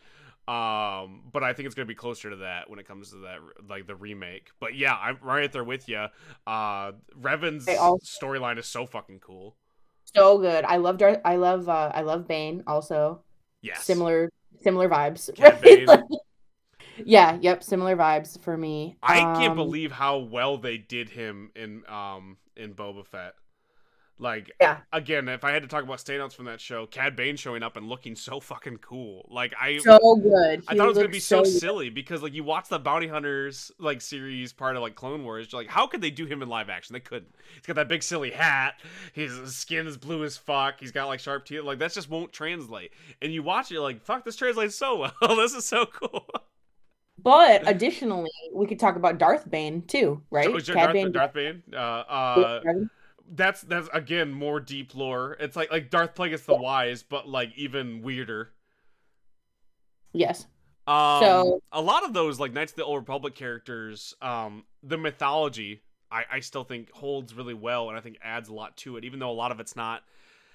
[0.47, 3.17] Um, but I think it's going to be closer to that when it comes to
[3.17, 3.37] that,
[3.69, 4.49] like the remake.
[4.59, 6.07] But yeah, I'm right there with you.
[6.47, 9.55] Uh, Revan's all- storyline is so fucking cool.
[10.15, 10.65] So good.
[10.65, 13.21] I love Darth I love uh I love Bane also.
[13.61, 13.83] Yes.
[13.83, 14.31] Similar
[14.61, 15.29] similar vibes.
[15.39, 15.87] Right?
[15.87, 16.03] Like-
[17.05, 18.97] yeah, yep, similar vibes for me.
[19.01, 23.35] I can't Um, believe how well they did him in um in Boba Fett.
[24.21, 24.79] Like Yeah.
[24.91, 27.77] again, if I had to talk about standouts from that show, Cad Bane showing up
[27.77, 29.25] and looking so fucking cool.
[29.31, 30.63] Like I so good.
[30.67, 31.51] I He thought it was gonna be so, good.
[31.51, 35.47] silly because like you watch the Bounty Hunters like series part of like Clone Wars,
[35.51, 36.93] you're like, how could they do him in live action?
[36.93, 37.33] They couldn't.
[37.55, 38.75] He's got that big silly hat.
[39.13, 40.81] His, his skin is blue as fuck.
[40.81, 41.63] He's got like sharp teeth.
[41.63, 42.91] Like that just won't translate.
[43.21, 45.13] And you watch it, like, fuck, this translates so well.
[45.37, 46.27] this is so cool.
[47.21, 50.51] But additionally, we could talk about Darth Bane too, right?
[50.51, 51.63] Was your Cad Darth, Bane, Darth Bane?
[51.73, 52.61] Uh, uh.
[53.31, 55.37] That's that's again more deep lore.
[55.39, 58.51] It's like like Darth Plagueis the Wise, but like even weirder.
[60.13, 60.47] Yes.
[60.87, 64.97] Um, So- a lot of those like Knights of the Old Republic characters, um, the
[64.97, 68.97] mythology, I, I still think holds really well, and I think adds a lot to
[68.97, 70.03] it, even though a lot of it's not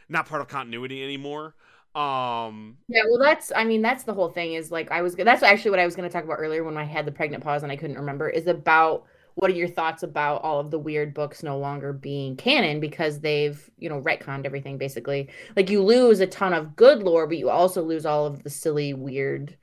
[0.08, 1.54] not part of continuity anymore.
[1.94, 5.44] Um, Yeah, well, that's, I mean, that's the whole thing is like, I was, that's
[5.44, 7.62] actually what I was going to talk about earlier when I had the pregnant pause
[7.62, 9.04] and I couldn't remember is about
[9.34, 13.20] what are your thoughts about all of the weird books no longer being canon because
[13.20, 15.28] they've, you know, retconned everything basically.
[15.56, 18.50] Like, you lose a ton of good lore, but you also lose all of the
[18.50, 19.56] silly, weird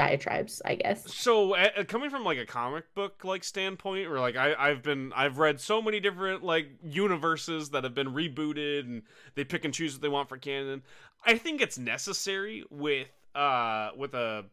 [0.00, 1.12] diatribes, I guess.
[1.14, 5.12] so uh, coming from like a comic book like standpoint, or like I I've been
[5.14, 9.02] I've read so many different like universes that have been rebooted, and
[9.34, 10.82] they pick and choose what they want for canon.
[11.26, 14.46] I think it's necessary with uh with a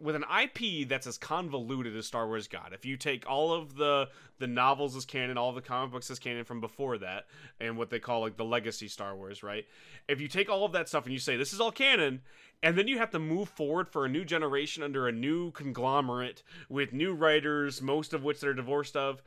[0.00, 2.72] with an IP that's as convoluted as Star Wars got.
[2.72, 6.18] If you take all of the the novels as canon, all the comic books as
[6.18, 7.26] canon from before that,
[7.60, 9.66] and what they call like the legacy Star Wars, right?
[10.08, 12.22] If you take all of that stuff and you say this is all canon,
[12.62, 16.42] and then you have to move forward for a new generation under a new conglomerate
[16.68, 19.22] with new writers, most of which they're divorced of.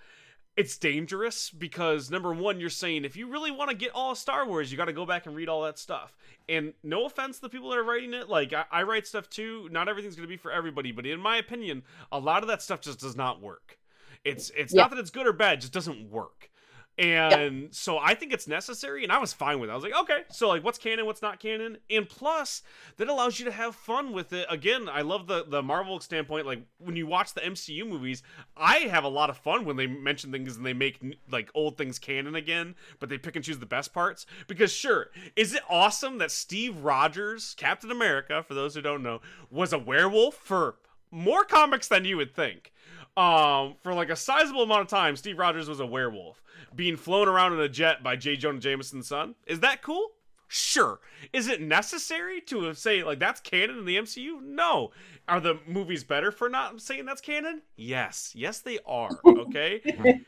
[0.57, 4.45] It's dangerous because number one, you're saying if you really want to get all Star
[4.45, 6.15] Wars, you got to go back and read all that stuff.
[6.49, 9.29] And no offense to the people that are writing it, like I, I write stuff
[9.29, 9.69] too.
[9.71, 12.61] Not everything's going to be for everybody, but in my opinion, a lot of that
[12.61, 13.79] stuff just does not work.
[14.25, 14.81] It's it's Yeah.
[14.83, 16.50] not that it's good or bad, it just doesn't work.
[16.97, 19.73] And so I think it's necessary, and I was fine with it.
[19.73, 22.63] I was like, okay, so like, what's canon, what's not canon, and plus
[22.97, 24.45] that allows you to have fun with it.
[24.49, 26.45] Again, I love the the Marvel standpoint.
[26.45, 28.23] Like when you watch the MCU movies,
[28.57, 30.99] I have a lot of fun when they mention things and they make
[31.31, 34.25] like old things canon again, but they pick and choose the best parts.
[34.47, 39.21] Because sure, is it awesome that Steve Rogers, Captain America, for those who don't know,
[39.49, 40.75] was a werewolf for
[41.09, 42.73] more comics than you would think?
[43.17, 46.40] Um, for like a sizable amount of time, Steve Rogers was a werewolf
[46.75, 48.35] being flown around in a jet by J.
[48.35, 49.35] Jonah Jameson's son.
[49.45, 50.11] Is that cool?
[50.53, 50.99] Sure.
[51.31, 54.41] Is it necessary to say like that's canon in the MCU?
[54.41, 54.91] No.
[55.25, 57.61] Are the movies better for not saying that's canon?
[57.77, 58.33] Yes.
[58.35, 59.11] Yes, they are.
[59.25, 59.81] Okay.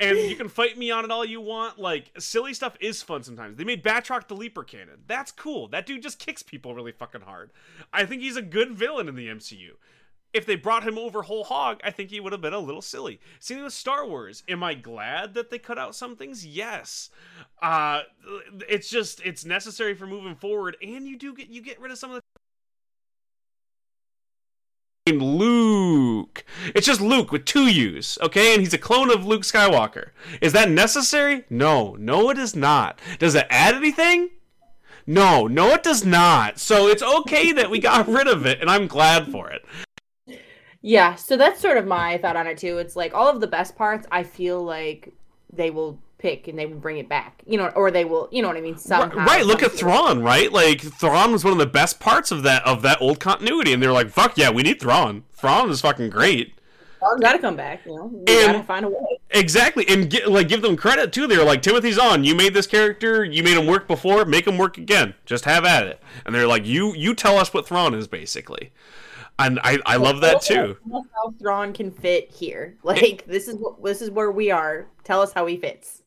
[0.00, 1.78] and you can fight me on it all you want.
[1.78, 3.58] Like silly stuff is fun sometimes.
[3.58, 5.02] They made Batroc the Leaper canon.
[5.06, 5.68] That's cool.
[5.68, 7.50] That dude just kicks people really fucking hard.
[7.92, 9.72] I think he's a good villain in the MCU
[10.38, 12.80] if they brought him over whole hog, I think he would have been a little
[12.80, 13.20] silly.
[13.40, 14.44] Same with Star Wars.
[14.48, 16.46] Am I glad that they cut out some things?
[16.46, 17.10] Yes.
[17.60, 18.02] Uh,
[18.68, 21.98] it's just it's necessary for moving forward, and you do get you get rid of
[21.98, 22.22] some of the.
[25.10, 26.44] Luke.
[26.74, 28.52] It's just Luke with two U's, okay?
[28.52, 30.10] And he's a clone of Luke Skywalker.
[30.42, 31.44] Is that necessary?
[31.48, 33.00] No, no, it is not.
[33.18, 34.30] Does it add anything?
[35.10, 36.58] No, no, it does not.
[36.58, 39.64] So it's okay that we got rid of it, and I'm glad for it.
[40.80, 42.78] Yeah, so that's sort of my thought on it too.
[42.78, 45.12] It's like all of the best parts I feel like
[45.52, 47.42] they will pick and they will bring it back.
[47.46, 49.24] You know, or they will, you know what I mean, somehow.
[49.24, 50.52] Right, look at Thrawn, right?
[50.52, 53.82] Like Thrawn was one of the best parts of that of that old continuity and
[53.82, 55.24] they're like, "Fuck yeah, we need Thrawn.
[55.32, 56.54] Thrawn is fucking great."
[56.98, 58.06] Thrawn's got to come back, you know.
[58.06, 59.20] We and, gotta find a way.
[59.30, 61.26] Exactly, and get, like give them credit too.
[61.26, 62.24] They're like, Timothy Zahn.
[62.24, 63.24] You made this character.
[63.24, 64.24] You made him work before.
[64.24, 65.14] Make him work again.
[65.26, 68.72] Just have at it." And they're like, "You you tell us what Thrawn is, basically."
[69.38, 70.76] And I, I love that too.
[70.90, 72.76] How Thrawn can fit here?
[72.82, 74.88] Like this is what this is where we are.
[75.04, 76.02] Tell us how he fits.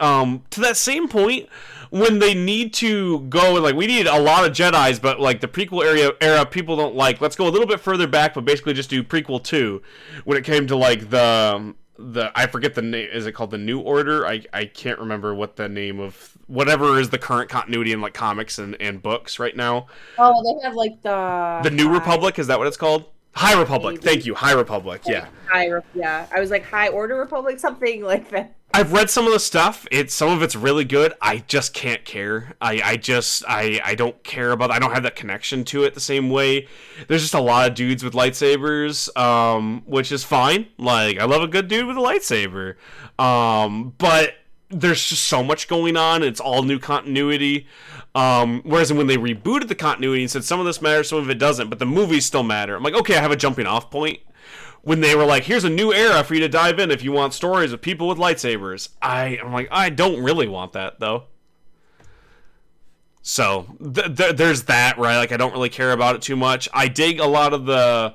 [0.00, 1.48] Um, to that same point,
[1.90, 5.48] when they need to go like we need a lot of Jedi's, but like the
[5.48, 7.20] prequel area era people don't like.
[7.20, 9.82] Let's go a little bit further back, but basically just do prequel two.
[10.24, 13.08] When it came to like the the I forget the name.
[13.12, 14.26] Is it called the New Order?
[14.26, 18.14] I I can't remember what the name of whatever is the current continuity in like
[18.14, 19.86] comics and, and books right now.
[20.18, 22.38] Oh, they have like the the New Republic.
[22.38, 23.06] Is that what it's called?
[23.34, 23.96] High Republic.
[23.96, 24.06] Maybe.
[24.06, 25.02] Thank you, High Republic.
[25.06, 25.26] Yeah.
[25.48, 25.68] High.
[25.94, 28.54] Yeah, I was like High Order Republic, something like that.
[28.72, 29.86] I've read some of the stuff.
[29.92, 31.14] It's some of it's really good.
[31.22, 32.54] I just can't care.
[32.60, 34.72] I, I just I, I don't care about.
[34.72, 36.66] I don't have that connection to it the same way.
[37.06, 40.66] There's just a lot of dudes with lightsabers, um, which is fine.
[40.76, 42.74] Like I love a good dude with a lightsaber,
[43.24, 44.34] um, but
[44.80, 46.22] there's just so much going on.
[46.22, 47.66] It's all new continuity.
[48.14, 51.30] Um, whereas when they rebooted the continuity and said some of this matters, some of
[51.30, 52.76] it doesn't, but the movies still matter.
[52.76, 54.20] I'm like, okay, I have a jumping off point
[54.82, 57.10] when they were like, "Here's a new era for you to dive in if you
[57.10, 61.24] want stories of people with lightsabers." I I'm like, I don't really want that though.
[63.22, 65.16] So th- th- there's that, right?
[65.16, 66.68] Like I don't really care about it too much.
[66.72, 68.14] I dig a lot of the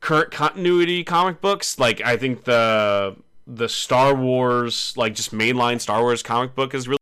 [0.00, 1.78] current continuity comic books.
[1.78, 3.16] Like I think the
[3.46, 6.98] the Star Wars, like just mainline Star Wars comic book is really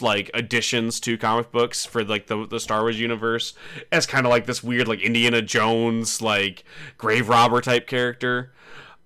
[0.00, 3.54] like additions to comic books for like the the Star Wars universe
[3.90, 6.64] as kind of like this weird like Indiana Jones like
[6.96, 8.52] grave robber type character.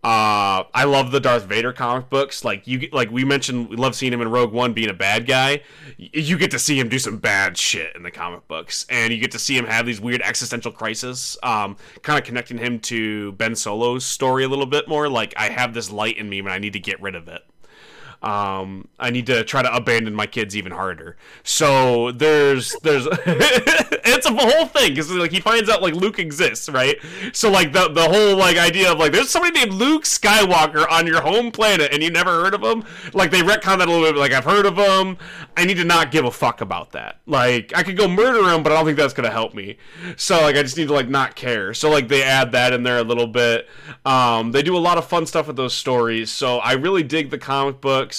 [0.05, 2.44] Uh, I love the Darth Vader comic books.
[2.44, 5.26] Like you, like we mentioned, we love seeing him in Rogue One being a bad
[5.26, 5.62] guy.
[5.96, 9.20] You get to see him do some bad shit in the comic books, and you
[9.20, 11.36] get to see him have these weird existential crises.
[11.44, 15.09] Um, kind of connecting him to Ben Solo's story a little bit more.
[15.09, 17.42] Like I have this light in me, and I need to get rid of it
[18.23, 21.16] um, I need to try to abandon my kids even harder.
[21.43, 26.68] So there's there's it's a whole thing because like he finds out like Luke exists,
[26.68, 26.97] right?
[27.33, 31.07] So like the the whole like idea of like there's somebody named Luke Skywalker on
[31.07, 32.85] your home planet and you never heard of him.
[33.12, 34.16] Like they retcon that a little bit.
[34.16, 35.18] Like I've heard of him.
[35.57, 37.18] I need to not give a fuck about that.
[37.27, 39.79] Like I could go murder him, but I don't think that's gonna help me.
[40.16, 41.75] So like I just need to like not care.
[41.75, 43.68] So like they add that in there a little bit.
[44.07, 46.31] Um, they do a lot of fun stuff with those stories.
[46.31, 48.11] So I really dig the comic book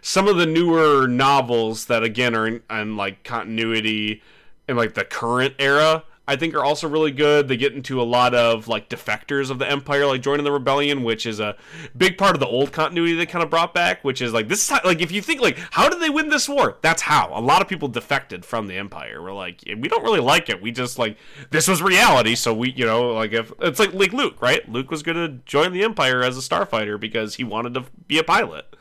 [0.00, 4.22] some of the newer novels that again are in, in like continuity
[4.68, 6.04] in like the current era.
[6.28, 7.48] I think are also really good.
[7.48, 11.02] They get into a lot of like defectors of the Empire, like joining the rebellion,
[11.02, 11.56] which is a
[11.96, 14.04] big part of the old continuity they kind of brought back.
[14.04, 16.28] Which is like this is how, like if you think like how did they win
[16.28, 16.76] this war?
[16.82, 19.22] That's how a lot of people defected from the Empire.
[19.22, 20.60] We're like we don't really like it.
[20.60, 21.16] We just like
[21.50, 24.68] this was reality, so we you know like if it's like like Luke, right?
[24.70, 28.22] Luke was gonna join the Empire as a starfighter because he wanted to be a
[28.22, 28.76] pilot.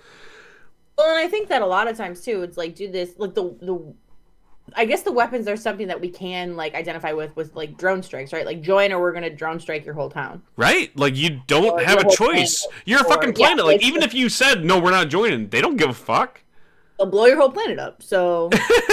[0.98, 3.34] Well, and I think that a lot of times too, it's like do this like
[3.36, 3.94] the the
[4.76, 8.02] I guess the weapons are something that we can like identify with with like drone
[8.04, 8.46] strikes, right?
[8.46, 10.42] Like join or we're gonna drone strike your whole town.
[10.58, 10.96] Right?
[10.98, 12.64] Like you don't Or have a choice.
[12.66, 12.84] planet.
[12.86, 13.66] You're a Or- fucking yeah, planet.
[13.66, 16.42] like even if you said no, we're not joining, they don't give a fuck.
[16.98, 18.02] They'll blow your whole planet up.
[18.02, 18.50] So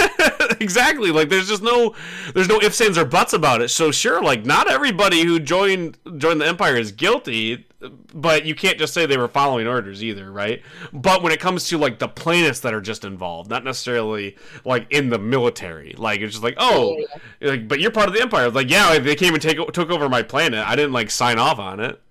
[0.59, 1.11] exactly.
[1.11, 1.95] Like there's just no
[2.33, 3.69] there's no ifs, ands, or buts about it.
[3.69, 7.65] So sure, like not everybody who joined joined the Empire is guilty,
[8.13, 10.61] but you can't just say they were following orders either, right?
[10.93, 14.87] But when it comes to like the planets that are just involved, not necessarily like
[14.91, 16.97] in the military, like it's just like, oh,
[17.39, 18.49] Yeah, like, but you're part of the Empire.
[18.49, 20.65] Like, yeah, they came and take took over my planet.
[20.65, 22.01] I didn't like sign off on it.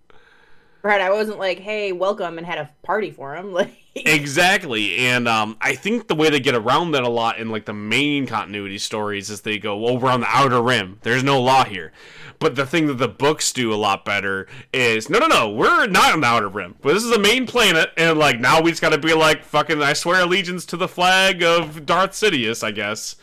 [0.83, 3.53] right, I wasn't like, hey, welcome, and had a party for him.
[3.55, 7.51] Like Exactly, and um, I think the way they get around that a lot in
[7.51, 10.99] like the main continuity stories is they go, "Well, we're on the outer rim.
[11.03, 11.93] There's no law here."
[12.41, 15.87] But the thing that the books do a lot better is, no, no, no, we're
[15.87, 16.75] not on the outer rim.
[16.83, 19.45] But this is the main planet, and like now we just got to be like,
[19.45, 23.15] fucking, I swear allegiance to the flag of Darth Sidious, I guess.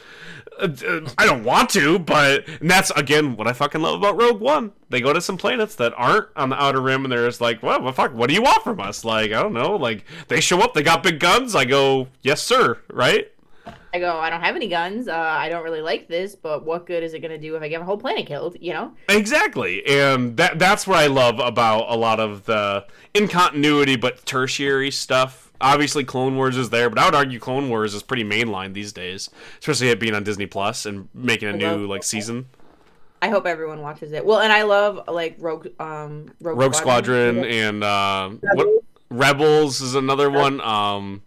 [0.58, 4.18] Uh, uh, I don't want to, but and that's again what I fucking love about
[4.18, 4.72] Rogue One.
[4.92, 7.64] They go to some planets that aren't on the outer rim, and they're just like,
[7.64, 9.76] "Well, well, fuck, what do you want from us?" Like, I don't know.
[9.76, 11.56] Like, they show up, they got big guns.
[11.56, 13.32] I go, "Yes, sir." Right?
[13.94, 15.08] I go, I don't have any guns.
[15.10, 17.68] Uh, I don't really like this, but what good is it gonna do if I
[17.68, 18.56] get my whole planet killed?
[18.60, 18.94] You know?
[19.10, 24.26] Exactly, and that that's what I love about a lot of the in continuity but
[24.26, 25.52] tertiary stuff.
[25.60, 28.94] Obviously, Clone Wars is there, but I would argue Clone Wars is pretty mainline these
[28.94, 29.30] days,
[29.60, 32.48] especially it being on Disney Plus and making a I new love like season.
[33.22, 34.26] I hope everyone watches it.
[34.26, 38.68] Well, and I love like Rogue, um, Rogue, Rogue Squadron and uh, what,
[39.10, 40.60] Rebels is another one.
[40.62, 41.22] Um,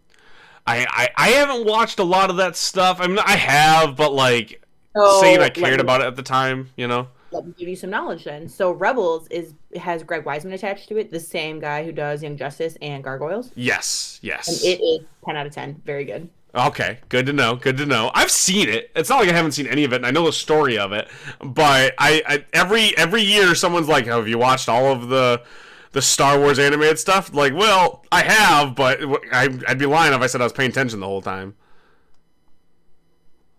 [0.67, 2.99] I, I I haven't watched a lot of that stuff.
[3.01, 4.63] I mean, I have, but like
[4.97, 7.09] So, saying I cared me- about it at the time, you know.
[7.31, 8.49] Let me give you some knowledge then.
[8.49, 12.37] So Rebels is has Greg Weisman attached to it, the same guy who does Young
[12.37, 14.47] Justice and Gargoyles, Yes, yes.
[14.49, 14.65] and yes.
[14.65, 15.81] it is ten out of ten.
[15.85, 16.29] Very good.
[16.55, 17.57] Okay, good to know.
[17.57, 18.13] Good to know.
[18.15, 18.91] I've seen it.
[18.95, 20.93] It's not like I haven't seen any of it, and I know the story of
[20.93, 21.09] it.
[21.43, 25.43] But I, I every every year someone's like, "Have you watched all of the
[25.93, 29.01] the Star Wars animated stuff?" Like, well, I have, but
[29.33, 31.57] I, I'd be lying if I said I was paying attention the whole time.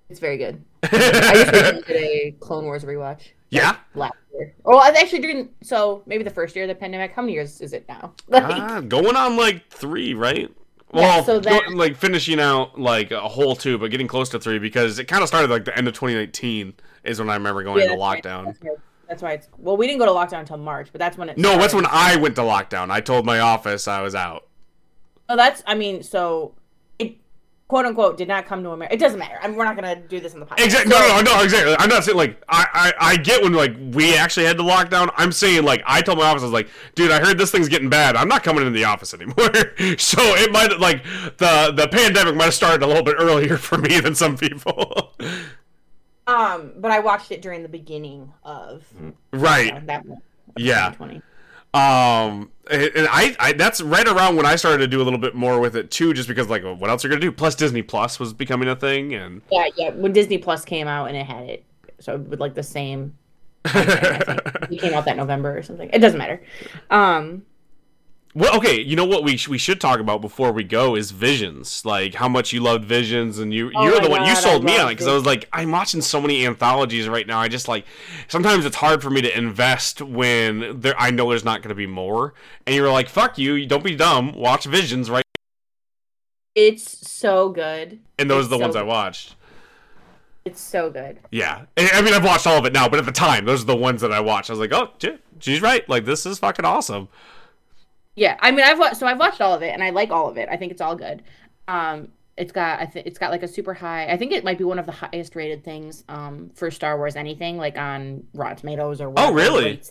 [0.10, 0.64] It's very good.
[0.84, 0.88] I
[1.34, 1.52] just
[1.88, 3.30] did a Clone Wars rewatch.
[3.50, 3.78] yeah.
[3.96, 4.54] last year.
[4.64, 5.52] Oh, I actually didn't.
[5.64, 7.12] So maybe the first year of the pandemic.
[7.12, 8.14] How many years is it now?
[8.28, 10.50] Like, Ah, going on like three, right?
[10.96, 14.30] Yeah, Well, so go- then- like finishing out like a whole two, but getting close
[14.30, 16.74] to three because it kind of started like the end of 2019
[17.04, 18.24] is when I remember going Yeah, into that's right.
[18.24, 18.46] lockdown.
[18.46, 18.78] That's, right.
[19.08, 19.48] That's why it's.
[19.58, 21.38] Well, we didn't go to lockdown until March, but that's when it.
[21.38, 21.86] No, that's when.
[21.88, 22.90] I went to lockdown.
[22.92, 24.48] I told my office I was out.
[25.30, 25.62] Oh, that's.
[25.68, 26.54] I mean, so
[27.68, 28.94] quote unquote did not come to America.
[28.94, 29.38] It doesn't matter.
[29.42, 30.66] I mean, we're not gonna do this in the podcast.
[30.66, 30.90] Exactly.
[30.92, 31.76] No, no, no, exactly.
[31.80, 34.90] I'm not saying like I, I, I get when like we actually had to lock
[34.90, 35.10] down.
[35.16, 37.70] I'm saying like I told my office I was like, dude, I heard this thing's
[37.70, 38.16] getting bad.
[38.16, 39.36] I'm not coming into the office anymore.
[39.98, 41.04] so it might like
[41.38, 45.14] the the pandemic might have started a little bit earlier for me than some people.
[46.28, 48.84] Um, but I watched it during the beginning of
[49.32, 49.72] right.
[49.72, 50.22] uh, that month
[50.56, 50.90] of Yeah.
[50.98, 51.22] 2020.
[51.76, 55.36] Um, and I, I that's right around when I started to do a little bit
[55.36, 57.32] more with it too, just because like, what else are you gonna do?
[57.32, 59.90] Plus, Disney Plus was becoming a thing, and Yeah, yeah.
[59.92, 61.66] When Disney Plus came out and it had it,
[62.00, 63.18] so with like the same.
[64.72, 65.90] It came out that November or something.
[65.94, 66.42] It doesn't matter.
[66.90, 67.44] Um,
[68.36, 68.82] well, okay.
[68.82, 72.14] You know what we sh- we should talk about before we go is Visions, like
[72.16, 74.78] how much you loved Visions, and you Oh you're the one you sold I me
[74.78, 77.40] on it because I was like, I'm watching so many anthologies right now.
[77.40, 77.86] I just like
[78.28, 81.76] sometimes it's hard for me to invest when there I know there's not going to
[81.76, 82.34] be more,
[82.68, 85.24] and you're like, fuck you, don't be dumb, watch Visions right,
[86.54, 88.00] it's so good.
[88.20, 89.36] and those It's are the so ones I watched.
[90.44, 91.20] It's so good.
[91.32, 93.66] Yeah, I mean, I've watched all of it now, but at the time, those are
[93.66, 94.50] the ones that I watched.
[94.50, 94.92] I was like, oh,
[95.40, 95.88] she's right.
[95.90, 97.08] Like, this is fucking awesome.
[98.16, 100.30] Yeah, I mean, I've watched so I've watched all of it, and I like all
[100.30, 100.48] of it.
[100.50, 101.24] I think it's all good.
[101.68, 104.08] Um, it's got I think it's got like a super high.
[104.08, 107.16] I think it might be one of the highest rated things um for Star Wars
[107.16, 109.82] anything like on Rotten Tomatoes or whatever Oh, really?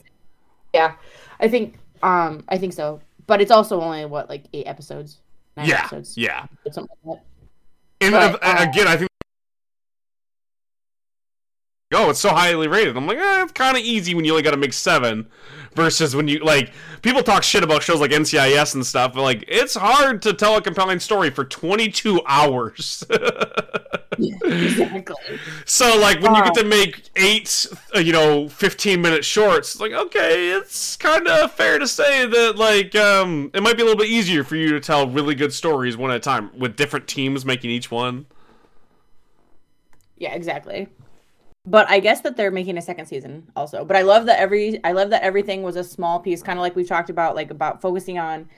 [0.72, 0.94] Yeah,
[1.40, 3.00] I think um I think so.
[3.26, 5.20] But it's also only what like eight episodes,
[5.56, 6.46] nine yeah, episodes, yeah.
[6.70, 7.24] something like that.
[8.06, 9.08] And But, uh, uh, again, I think.
[11.94, 12.96] Oh, it's so highly rated.
[12.96, 15.26] I'm like, eh, it's kind of easy when you only got to make seven,
[15.74, 16.72] versus when you like
[17.02, 19.14] people talk shit about shows like NCIS and stuff.
[19.14, 23.04] But like, it's hard to tell a compelling story for 22 hours.
[24.18, 25.38] exactly.
[25.64, 26.62] So like when you get Uh.
[26.62, 31.52] to make eight, uh, you know, fifteen minute shorts, it's like okay, it's kind of
[31.52, 34.70] fair to say that like um, it might be a little bit easier for you
[34.70, 38.26] to tell really good stories one at a time with different teams making each one.
[40.16, 40.88] Yeah, exactly.
[41.66, 43.84] But I guess that they're making a second season also.
[43.84, 46.62] But I love that every I love that everything was a small piece, kind of
[46.62, 48.48] like we've talked about, like about focusing on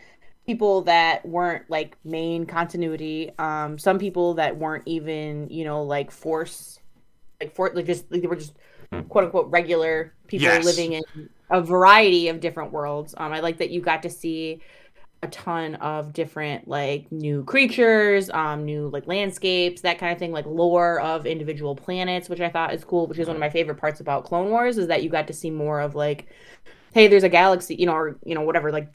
[0.47, 3.33] people that weren't like main continuity.
[3.39, 6.81] Um, some people that weren't even, you know, like force
[7.41, 8.55] like for like just like, they were just
[9.09, 10.63] quote unquote regular people Yes.
[10.63, 11.03] living in
[11.51, 13.15] a variety of different worlds.
[13.19, 14.63] Um, I like that you got to see
[15.23, 20.33] a ton of different like new creatures, um, new like landscapes, that kind of thing,
[20.33, 23.07] like lore of individual planets, which I thought is cool.
[23.07, 25.33] Which is one of my favorite parts about Clone Wars is that you got to
[25.33, 26.27] see more of like,
[26.93, 28.89] hey, there's a galaxy, you know, or you know whatever, like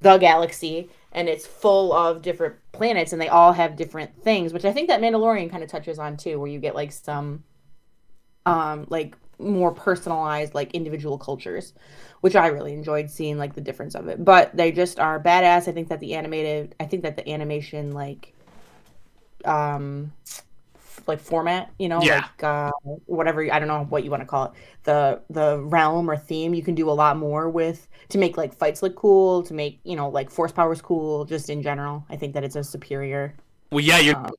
[0.00, 4.64] the galaxy, and it's full of different planets, and they all have different things, which
[4.64, 7.44] I think that Mandalorian kind of touches on too, where you get like some,
[8.44, 11.74] um, like more personalized like individual cultures
[12.22, 14.24] which i really enjoyed seeing like the difference of it.
[14.24, 15.68] But they just are badass.
[15.68, 18.32] I think that the animated i think that the animation like
[19.44, 20.12] um
[21.06, 22.06] like format you know Yeah.
[22.06, 22.70] like uh
[23.06, 24.52] whatever i don't know what you want to call it
[24.84, 28.52] the the realm or theme you can do a lot more with to make like
[28.54, 32.04] fights look cool to make you know like force powers cool just in general.
[32.10, 33.34] I think that it's a superior
[33.70, 34.32] Well, yeah, you're um,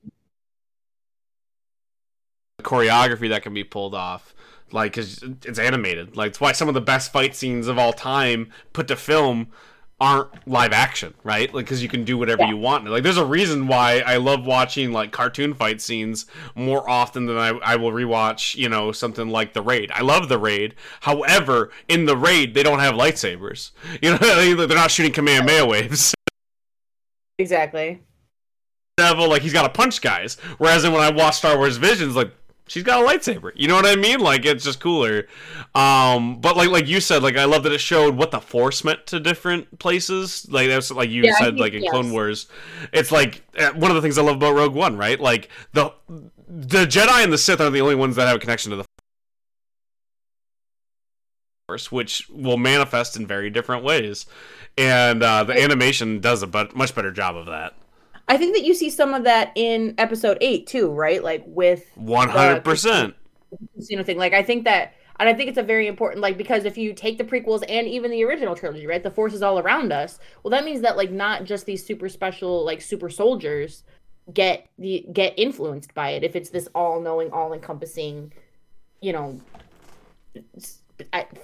[2.63, 4.33] choreography that can be pulled off
[4.71, 6.17] like cause it's animated.
[6.17, 9.47] Like it's why some of the best fight scenes of all time put to film
[9.99, 11.53] aren't live action right?
[11.53, 12.49] Like because you can do whatever Yeah.
[12.49, 12.85] you want.
[12.89, 17.37] Like there's a reason why i love watching like cartoon fight scenes more often than
[17.37, 19.91] i, I will rewatch you know something like the raid.
[19.93, 20.73] I love the raid.
[21.01, 23.71] However in the raid they don't have lightsabers.
[24.01, 26.13] You know they're not shooting kamehameha waves.
[27.39, 28.01] Exactly.
[28.97, 30.39] Devil, like he's got to punch guys.
[30.57, 32.31] Whereas when I watch Star Wars Visions, like
[32.67, 33.51] she's got a lightsaber.
[33.55, 34.19] You know what I mean?
[34.19, 35.27] Like it's just cooler.
[35.75, 38.83] Um, but like like you said, like I love that it showed what the Force
[38.83, 40.47] meant to different places.
[40.49, 41.91] Like that's like you Yeah, said, think- like in yes.
[41.91, 42.47] Clone Wars,
[42.93, 45.19] it's like uh, one of the things I love about Rogue One, right?
[45.19, 45.91] Like the
[46.47, 48.85] the Jedi and the Sith are the only ones that have a connection to the
[51.67, 54.25] Force, which will manifest in very different ways.
[54.77, 57.75] And uh, the animation does a but- much better job of that.
[58.27, 61.85] I think that you see some of that in episode 8 too right like with
[61.95, 63.15] One hundred percent.
[63.75, 64.17] casino thing.
[64.17, 66.93] Like I think that and I think it's a very important like because if you
[66.93, 69.01] take the prequels and even the original trilogy, right?
[69.01, 70.19] The force is all around us.
[70.43, 73.83] Well that means that like not just these super special like super soldiers
[74.33, 78.33] get the get influenced by it if it's this all knowing, all encompassing,
[79.01, 79.39] you know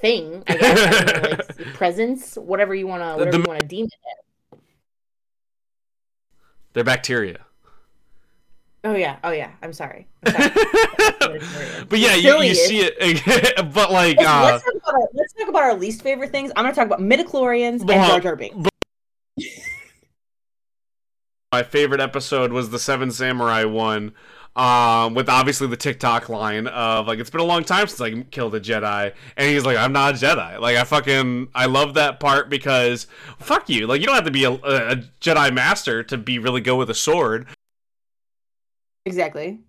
[0.02, 3.86] thing, I guess, I don't like presence, whatever you wanna whatever The- you wanna deem
[3.86, 4.23] it.
[6.74, 7.46] They're bacteria.
[8.86, 9.52] Oh yeah, oh yeah.
[9.62, 10.08] I'm sorry.
[10.26, 11.40] I'm sorry.
[11.90, 13.64] but yeah, you, you see it.
[13.74, 16.52] but like, Let's, uh, let's, talk about our, let's talk about our least favorite things.
[16.56, 18.70] I'm gonna talk about midichlorians and Jar Jar Binks.
[21.52, 24.14] my favorite episode was the Seven Samurai one.
[24.56, 28.22] Um, with obviously the TikTok line of like it's been a long time since I
[28.30, 30.60] killed a Jedi, and he's like, I'm not a Jedi.
[30.60, 33.08] Like I fucking I love that part because
[33.40, 33.88] fuck you.
[33.88, 36.92] Like you don't have to be a, a Jedi master to be really good with
[36.92, 37.48] a sword.
[39.06, 39.60] Exactly.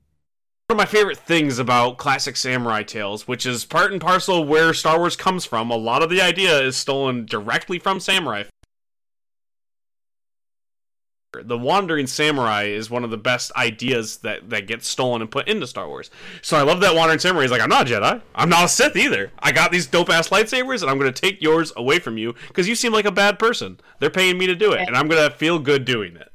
[0.68, 4.72] one of my favorite things about classic samurai tales, which is part and parcel where
[4.74, 5.70] Star Wars comes from.
[5.70, 8.44] A lot of the idea is stolen directly from samurai.
[11.42, 15.48] The Wandering Samurai is one of the best ideas that, that gets stolen and put
[15.48, 16.10] into Star Wars.
[16.42, 18.20] So I love that Wandering Samurai is like, I'm not a Jedi.
[18.34, 19.32] I'm not a Sith either.
[19.38, 22.34] I got these dope ass lightsabers and I'm going to take yours away from you
[22.48, 23.80] because you seem like a bad person.
[23.98, 26.30] They're paying me to do it and I'm going to feel good doing it.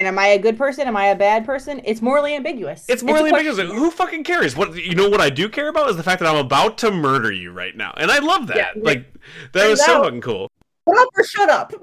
[0.00, 0.86] And am I a good person?
[0.86, 1.80] Am I a bad person?
[1.84, 2.84] It's morally ambiguous.
[2.88, 3.48] It's morally question.
[3.48, 3.78] ambiguous.
[3.78, 4.54] Who fucking cares?
[4.54, 5.08] What you know?
[5.08, 7.76] What I do care about is the fact that I'm about to murder you right
[7.76, 8.56] now, and I love that.
[8.56, 9.12] Yeah, like
[9.54, 10.52] that was Turns so fucking cool.
[10.88, 11.72] Up or shut up.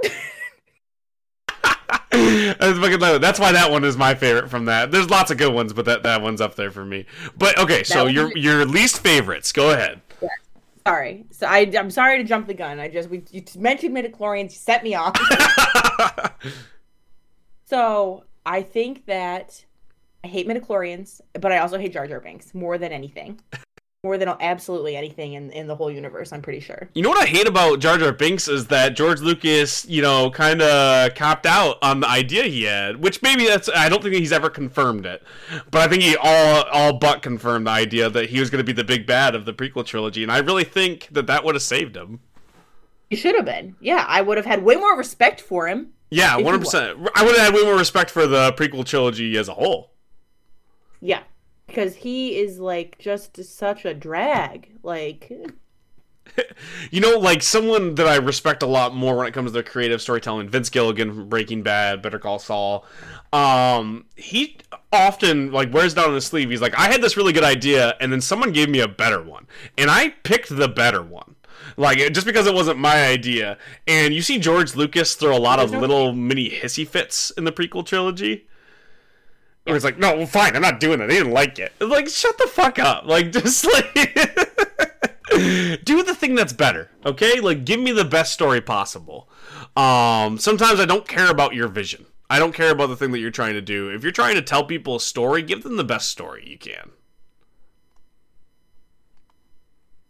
[2.59, 3.22] That's fucking love it.
[3.22, 4.91] That's why that one is my favorite from that.
[4.91, 7.05] There's lots of good ones, but that, that one's up there for me.
[7.38, 9.51] But okay, so your your least favorites.
[9.51, 10.01] Go ahead.
[10.86, 11.26] sorry.
[11.32, 12.80] So I, I'm sorry to jump the gun.
[12.80, 14.51] I just we you mentioned midichlorians.
[14.51, 15.16] You set me off.
[17.66, 19.66] so I think that
[20.24, 23.39] I hate midichlorians, but I also hate Jar Jar Binks more than anything.
[24.06, 26.88] More than absolutely anything in, in the whole universe, I'm pretty sure.
[26.93, 30.30] You know what I hate about Jar Jar Binks is that George Lucas, you know,
[30.30, 34.14] kind of copped out on the idea he had, which maybe that's I don't think
[34.14, 35.24] he's ever confirmed it,
[35.72, 38.64] but I think he all all but confirmed the idea that he was going to
[38.64, 41.56] be the big bad of the prequel trilogy, and I really think that that would
[41.56, 42.20] have saved him.
[43.10, 43.76] He should have been.
[43.80, 45.93] Yeah, I would have had way more respect for him.
[46.12, 46.99] Yeah, one hundred percent.
[47.16, 49.93] I would have had way more respect for the prequel trilogy as a whole.
[51.01, 51.24] Yeah,
[51.76, 54.69] because he is like just such a drag.
[54.82, 55.32] Like,
[56.91, 60.01] You know, like someone that I respect a lot more when it comes to creative
[60.01, 62.86] storytelling, Vince Gilligan from Breaking Bad, Better Call Saul.
[63.32, 64.57] Um, he
[64.91, 66.49] often like wears it down on his sleeve.
[66.49, 69.21] He's like, I had this really good idea, and then someone gave me a better
[69.21, 69.47] one,
[69.78, 71.36] and I picked the better one.
[71.78, 73.57] Like just because it wasn't my idea,
[73.88, 77.51] and you see George Lucas throw a lot of little mini hissy fits in the
[77.51, 78.47] prequel trilogy.
[79.66, 81.07] It was like, no, well, fine, I'm not doing that.
[81.07, 81.74] They didn't like it.
[81.80, 83.05] Like, shut the fuck up.
[83.16, 83.93] Like, just like
[85.84, 87.39] do the thing that's better, okay?
[87.39, 89.30] Like, give me the best story possible.
[89.76, 92.05] Um, sometimes I don't care about your vision.
[92.30, 93.89] I don't care about the thing that you're trying to do.
[93.89, 96.91] If you're trying to tell people a story, give them the best story you can.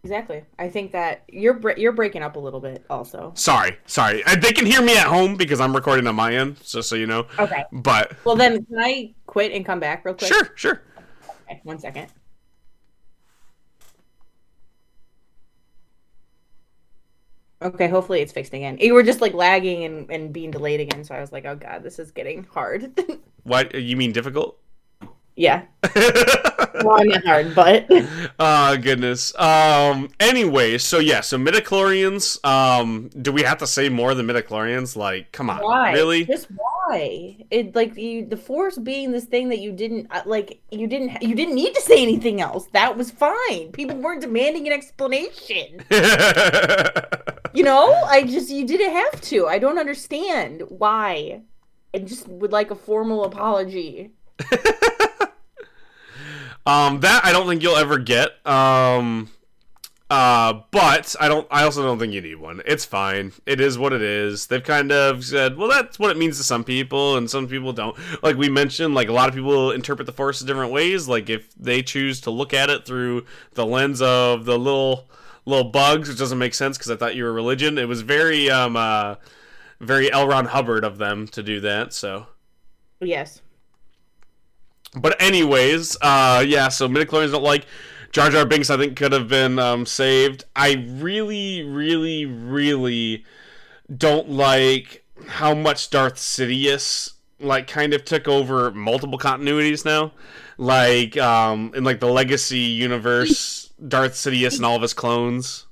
[0.04, 0.44] Exactly.
[0.60, 2.86] I think that you're bre- you're breaking up a little bit.
[2.92, 3.32] Also.
[3.36, 4.22] Sorry, sorry.
[4.40, 7.08] They can hear me at home because I'm recording on my end, just so you
[7.08, 7.26] know.
[7.40, 7.64] Okay.
[7.72, 10.32] But Well, then can I quit and come back real quick?
[10.32, 10.82] sure, sure.
[11.44, 12.08] Okay, one second.
[17.62, 18.78] Okay, hopefully it's fixed again.
[18.80, 21.56] You were just like lagging and, and being delayed again, so I was like, oh
[21.56, 22.98] god, this is getting hard.
[23.44, 24.58] What you mean difficult?
[25.36, 25.66] yeah.
[26.84, 27.86] Well, I'm not hard, but
[28.40, 29.38] Oh goodness.
[29.40, 30.10] Um.
[30.20, 32.44] Anyway, so yeah, so midichlorians.
[32.46, 33.10] Um.
[33.22, 34.96] Do we have to say more than midichlorians?
[34.96, 35.94] Like, come on, why?
[35.94, 36.26] really?
[36.26, 37.38] Just why?
[37.50, 41.10] It like you the force being this thing that you didn't uh, like you didn't
[41.10, 42.68] ha- you didn't need to say anything else.
[42.74, 43.72] That was fine.
[43.72, 45.84] People weren't demanding an explanation.
[47.56, 49.48] You know, I just you didn't have to.
[49.48, 51.42] I don't understand why.
[51.94, 54.12] I just would like a formal apology.
[56.66, 57.00] um.
[57.02, 58.46] That I don't think you'll ever get.
[58.46, 59.30] Um.
[60.08, 61.48] Uh, but I don't.
[61.50, 62.62] I also don't think you need one.
[62.66, 63.34] It's fine.
[63.48, 64.46] It is what it is.
[64.46, 67.74] They've kind of said, well, that's what it means to some people, and some people
[67.74, 67.98] don't.
[68.22, 71.08] Like we mentioned, like a lot of people interpret the force in different ways.
[71.08, 75.10] Like if they choose to look at it through the lens of the little
[75.46, 77.80] little bugs, which doesn't make sense because I thought you were religion.
[77.80, 79.16] It was very um uh
[79.80, 80.28] very L.
[80.28, 81.94] Ron Hubbard of them to do that.
[81.94, 82.28] So.
[83.02, 83.42] Yes.
[84.96, 86.70] But anyways, uh, yeah.
[86.70, 87.66] So midichlorians don't like
[88.12, 88.70] Jar Jar Binks.
[88.70, 90.46] I think could have been um, saved.
[90.56, 93.26] I really, really, really
[93.96, 100.14] don't like how much Darth Sidious like kind of took over multiple continuities now.
[100.58, 105.68] Like um, in like the Legacy universe, Darth Sidious and all of his clones.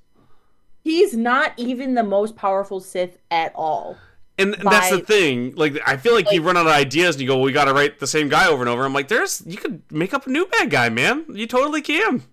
[0.84, 3.97] He's not even the most powerful Sith at all.
[4.38, 5.53] And and that's the thing.
[5.55, 7.73] Like, I feel like, you run out of ideas and you go, "We got to
[7.73, 10.29] write the same guy over and over." I'm like, "There's you could make up a
[10.29, 11.25] new bad guy, man.
[11.29, 12.23] You totally can."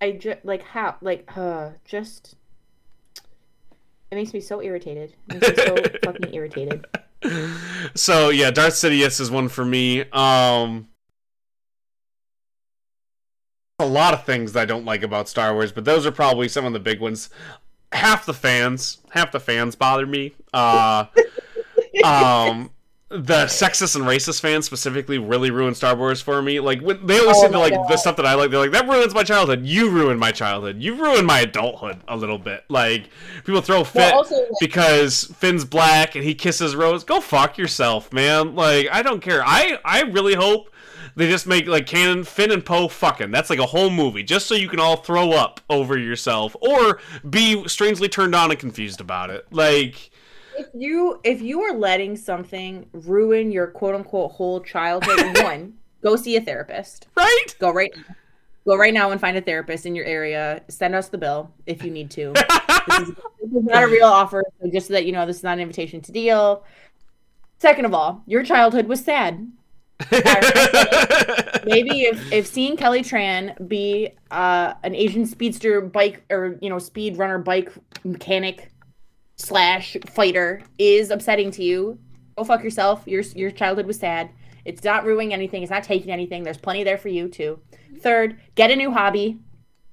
[0.00, 2.36] I just like how like uh just
[4.10, 5.14] it makes me so irritated.
[5.30, 6.86] It makes me so fucking irritated.
[7.94, 10.02] So yeah, Darth Sidious is one for me.
[10.10, 10.88] Um,
[13.78, 16.48] a lot of things that I don't like about Star Wars, but those are probably
[16.48, 17.30] some of the big ones.
[17.96, 20.34] Half the fans, half the fans bother me.
[20.52, 21.06] Uh,
[22.04, 22.70] um,
[23.08, 26.58] the sexist and racist fans specifically really ruin Star Wars for me.
[26.58, 27.88] Like when they always Oh to like God.
[27.88, 29.64] the stuff that I like, they're like that ruins my childhood.
[29.64, 30.82] You ruined my childhood.
[30.82, 32.64] You ruined my adulthood a little bit.
[32.68, 33.08] Like
[33.44, 37.04] people throw fit Well, also, because Finn's black and he kisses Rose.
[37.04, 38.56] Go fuck yourself, man.
[38.56, 39.42] Like I don't care.
[39.44, 40.70] I I really hope
[41.16, 43.30] they just make like canon Finn and Poe fucking.
[43.30, 47.00] That's like a whole movie just so you can all throw up over yourself or
[47.28, 49.46] be strangely turned on and confused about it.
[49.50, 50.10] Like
[50.58, 56.16] if you if you are letting something ruin your quote unquote whole childhood, one, go
[56.16, 57.08] see a therapist.
[57.16, 57.46] right?
[57.58, 58.14] Go right now.
[58.66, 60.60] Go right now and find a therapist in your area.
[60.68, 62.32] Send us the bill if you need to.
[62.88, 65.36] this, is, this is not a real offer, so just so that you know, this
[65.36, 66.64] is not an invitation to deal.
[67.58, 69.50] Second of all, your childhood was sad.
[71.64, 76.78] Maybe if, if seeing Kelly Tran be uh, an Asian speedster bike or you know
[76.78, 77.72] speed runner bike
[78.04, 78.70] mechanic
[79.36, 81.98] slash fighter is upsetting to you,
[82.36, 83.02] go fuck yourself.
[83.06, 84.30] Your your childhood was sad.
[84.64, 85.62] It's not ruining anything.
[85.62, 86.42] It's not taking anything.
[86.42, 87.58] There's plenty there for you too.
[88.00, 89.38] Third, get a new hobby.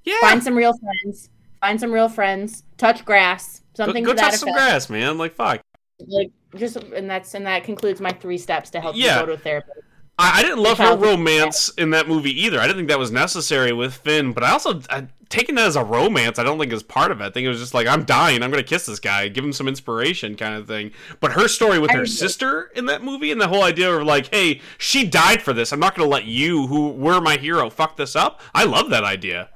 [0.04, 0.20] yeah.
[0.20, 1.30] Find some real friends.
[1.60, 2.64] Find some real friends.
[2.76, 3.62] Touch grass.
[3.74, 4.58] Something go to that touch some effect.
[4.64, 5.18] grass, man.
[5.18, 5.60] Like fuck.
[6.06, 9.14] Like just and that's and that concludes my three steps to help Yeah.
[9.14, 9.80] you go to a therapist.
[10.18, 12.60] I, I didn't love her romance in that movie either.
[12.60, 15.76] I didn't think that was necessary with Finn, but I also I, taking that as
[15.76, 16.38] a romance.
[16.38, 17.24] I don't think is part of it.
[17.24, 18.42] I think it was just like I'm dying.
[18.42, 20.92] I'm gonna kiss this guy, give him some inspiration, kind of thing.
[21.20, 24.06] But her story with I her sister in that movie and the whole idea of
[24.06, 25.72] like, hey, she died for this.
[25.72, 28.40] I'm not gonna let you, who were my hero, fuck this up.
[28.54, 29.50] I love that idea.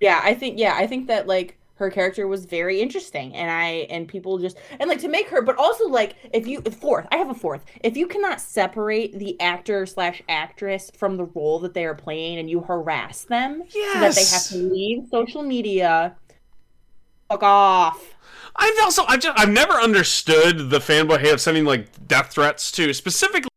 [0.00, 3.86] Yeah, I think yeah, I think that like her character was very interesting and I
[3.90, 7.16] and people just and like to make her but also like if you fourth, I
[7.16, 7.64] have a fourth.
[7.82, 12.38] If you cannot separate the actor slash actress from the role that they are playing
[12.38, 16.16] and you harass them so that they have to leave social media,
[17.28, 18.14] fuck off.
[18.56, 22.72] I've also I've just I've never understood the fanboy hate of sending like death threats
[22.72, 23.48] to specifically.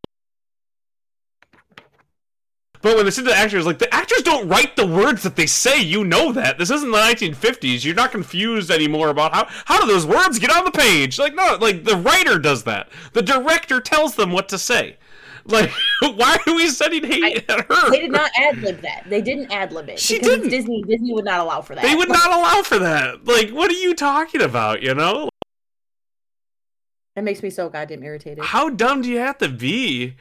[2.82, 5.36] But when they send to the actors, like the actors don't write the words that
[5.36, 5.82] they say.
[5.82, 7.86] You know that this isn't the 1950s.
[7.86, 11.20] You're not confused anymore about how how do those words get on the page.
[11.20, 12.89] Like no, like the writer does that.
[13.13, 14.97] The director tells them what to say.
[15.45, 15.71] Like,
[16.01, 17.89] why are we sending hate I, at her?
[17.89, 19.05] They did not ad lib that.
[19.08, 19.99] They didn't ad lib it.
[19.99, 20.49] She didn't.
[20.49, 20.83] Disney.
[20.83, 21.83] Disney would not allow for that.
[21.83, 23.25] They would not allow for that.
[23.25, 24.82] Like, what are you talking about?
[24.82, 25.29] You know.
[27.16, 28.43] It makes me so goddamn irritated.
[28.43, 30.16] How dumb do you have to be?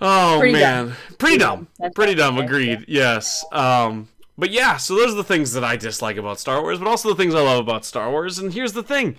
[0.00, 0.96] Oh Pretty man, dumb.
[1.18, 1.68] pretty, dumb.
[1.80, 1.92] dumb.
[1.92, 2.38] Pretty dumb.
[2.38, 2.80] Agreed.
[2.88, 3.14] Yeah.
[3.14, 3.44] Yes.
[3.52, 4.08] Um.
[4.36, 7.08] But yeah, so those are the things that I dislike about Star Wars, but also
[7.08, 8.40] the things I love about Star Wars.
[8.40, 9.16] And here's the thing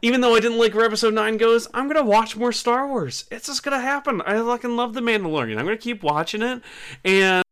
[0.00, 2.86] even though I didn't like where episode 9 goes, I'm going to watch more Star
[2.86, 3.24] Wars.
[3.30, 4.22] It's just going to happen.
[4.22, 5.58] I fucking love The Mandalorian.
[5.58, 6.62] I'm going to keep watching it.
[7.04, 7.42] And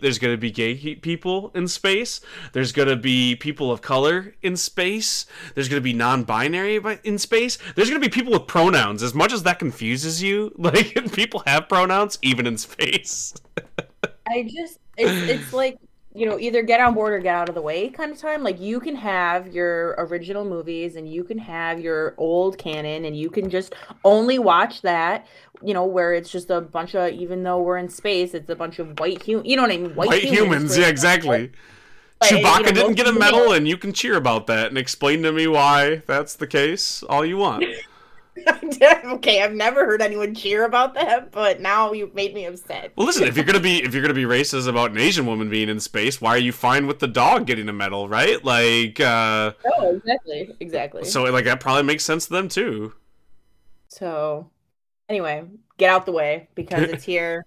[0.00, 2.20] there's going to be gay people in space.
[2.52, 5.26] There's going to be people of color in space.
[5.54, 7.58] There's going to be non-binary in space.
[7.74, 9.02] There's going to be people with pronouns.
[9.02, 13.34] As much as that confuses you, like people have pronouns even in space.
[14.28, 15.78] I just it's, it's like
[16.18, 18.42] you know, either get on board or get out of the way kind of time.
[18.42, 23.16] Like you can have your original movies and you can have your old canon and
[23.16, 23.74] you can just
[24.04, 25.28] only watch that,
[25.62, 28.56] you know, where it's just a bunch of even though we're in space, it's a
[28.56, 29.48] bunch of white humans.
[29.48, 29.94] You know what I mean?
[29.94, 31.52] White, white humans, humans yeah, exactly.
[32.18, 34.76] But, Chewbacca you know, didn't get a medal, and you can cheer about that and
[34.76, 37.64] explain to me why that's the case all you want.
[39.04, 42.92] okay, I've never heard anyone cheer about that, but now you made me upset.
[42.96, 45.48] Well, listen, if you're gonna be if you're gonna be racist about an Asian woman
[45.48, 48.44] being in space, why are you fine with the dog getting a medal, right?
[48.44, 51.04] Like, uh, oh, exactly, exactly.
[51.04, 52.94] So, like, that probably makes sense to them too.
[53.88, 54.50] So,
[55.08, 55.44] anyway,
[55.76, 57.46] get out the way because it's here.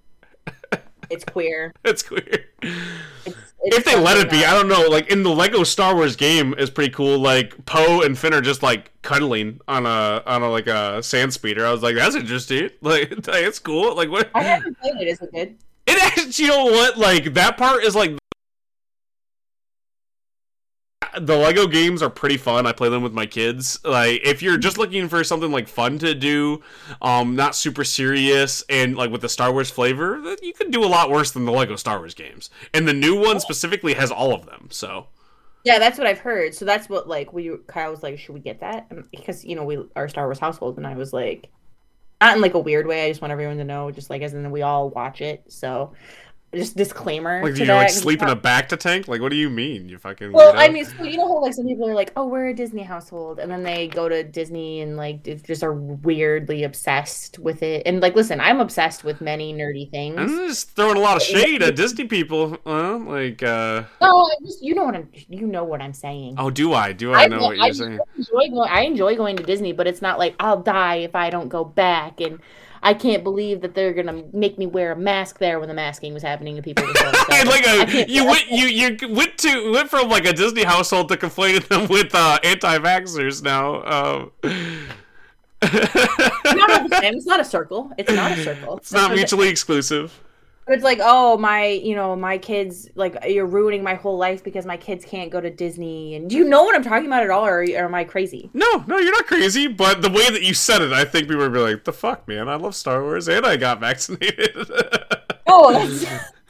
[1.10, 1.74] it's queer.
[1.84, 2.46] It's queer.
[2.62, 4.88] It's it's if they let it be, I don't know.
[4.90, 7.20] Like in the Lego Star Wars game is pretty cool.
[7.20, 11.34] Like Poe and Finn are just like cuddling on a on a like a sand
[11.34, 11.66] speeder.
[11.66, 12.70] I was like, that's interesting.
[12.82, 13.96] Like it's cool.
[13.96, 14.30] Like what?
[14.34, 15.08] I haven't played it.
[15.08, 15.56] Is it good?
[15.86, 16.98] It actually, you know what?
[16.98, 18.18] Like that part is like
[21.20, 22.66] the Lego games are pretty fun.
[22.66, 23.80] I play them with my kids.
[23.84, 26.62] Like if you're just looking for something like fun to do,
[27.02, 30.88] um, not super serious and like with the Star Wars flavor, you could do a
[30.88, 32.50] lot worse than the Lego Star Wars games.
[32.74, 34.68] And the new one specifically has all of them.
[34.72, 35.08] So
[35.64, 36.56] yeah, that's what I've heard.
[36.56, 38.92] So that's what like we Kyle was like, should we get that?
[39.12, 41.50] Because you know we our Star Wars household, and I was like,
[42.20, 43.06] not in like a weird way.
[43.06, 45.44] I just want everyone to know, just like as in we all watch it.
[45.48, 45.94] So
[46.54, 47.42] just disclaimer.
[47.42, 49.08] Like do you like sleep in a bacta tank?
[49.08, 49.88] Like what do you mean?
[49.88, 52.28] You fucking Well, I mean, so you know how like some people are like, "Oh,
[52.28, 56.64] we're a Disney household." And then they go to Disney and like just are weirdly
[56.64, 57.84] obsessed with it.
[57.86, 60.18] And like listen, I'm obsessed with many nerdy things.
[60.18, 62.58] I'm just throwing a lot of shade at Disney people.
[62.66, 66.36] Uh, like uh No, just, you know what I'm you know what I'm saying.
[66.38, 66.92] Oh, do I?
[66.92, 68.00] Do I, I know what you're I saying?
[68.18, 71.30] Enjoy going, I enjoy going to Disney, but it's not like I'll die if I
[71.30, 72.40] don't go back and
[72.84, 76.14] I can't believe that they're gonna make me wear a mask there when the masking
[76.14, 76.86] was happening to people.
[77.30, 81.18] Like a, you went you you went to went from like a Disney household to
[81.18, 83.84] conflating them with uh, anti-vaxxers now.
[83.84, 84.32] Um,
[85.62, 87.92] it's not a circle.
[87.98, 88.78] It's not a circle.
[88.78, 90.20] It's not mutually exclusive
[90.74, 94.66] it's like, oh my, you know, my kids like you're ruining my whole life because
[94.66, 96.16] my kids can't go to Disney.
[96.16, 98.50] And do you know what I'm talking about at all, or, or am I crazy?
[98.54, 99.68] No, no, you're not crazy.
[99.68, 102.28] But the way that you said it, I think people would be like, "The fuck,
[102.28, 102.50] man!
[102.50, 104.56] I love Star Wars, and I got vaccinated."
[105.48, 105.74] oh,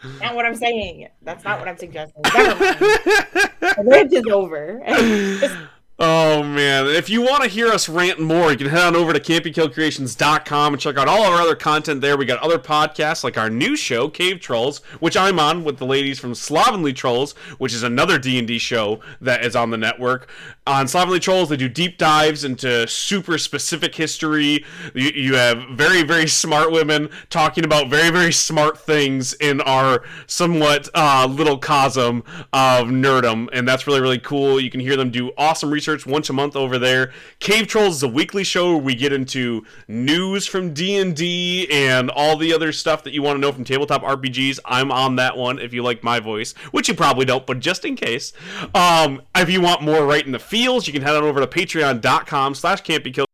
[0.02, 1.08] that's not what I'm saying.
[1.22, 2.22] That's not what I'm suggesting.
[2.34, 2.80] Never mind.
[3.60, 4.82] the rant is over.
[6.04, 6.88] Oh man!
[6.88, 10.74] If you want to hear us rant more, you can head on over to cantbekilledcreations.com
[10.74, 12.18] and check out all our other content there.
[12.18, 15.86] We got other podcasts like our new show, Cave Trolls, which I'm on with the
[15.86, 19.78] ladies from Slovenly Trolls, which is another D and D show that is on the
[19.78, 20.28] network.
[20.66, 24.66] On Slovenly Trolls, they do deep dives into super specific history.
[24.96, 30.04] You, you have very very smart women talking about very very smart things in our
[30.26, 34.60] somewhat uh, little cosm of nerdum, and that's really really cool.
[34.60, 37.12] You can hear them do awesome research once a month over there.
[37.40, 42.38] Cave Trolls is a weekly show where we get into news from D&D and all
[42.38, 44.60] the other stuff that you want to know from tabletop RPGs.
[44.66, 47.86] I'm on that one if you like my voice, which you probably don't, but just
[47.86, 48.34] in case.
[48.74, 51.48] Um, if you want more right in the feels, you can head on over to
[51.48, 53.26] patreon.com slash cantbekilled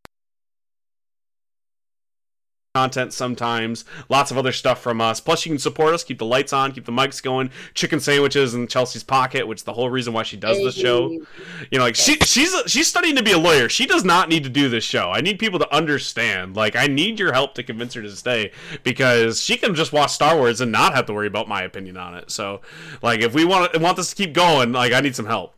[2.78, 5.20] content sometimes, lots of other stuff from us.
[5.20, 8.54] Plus, you can support us, keep the lights on, keep the mics going, chicken sandwiches
[8.54, 11.10] in Chelsea's pocket, which is the whole reason why she does this show.
[11.10, 13.68] You know, like she she's she's studying to be a lawyer.
[13.68, 15.10] She does not need to do this show.
[15.10, 16.56] I need people to understand.
[16.56, 18.52] Like, I need your help to convince her to stay
[18.84, 21.98] because she can just watch Star Wars and not have to worry about my opinion
[21.98, 22.30] on it.
[22.30, 22.62] So,
[23.02, 25.57] like, if we want want this to keep going, like, I need some help.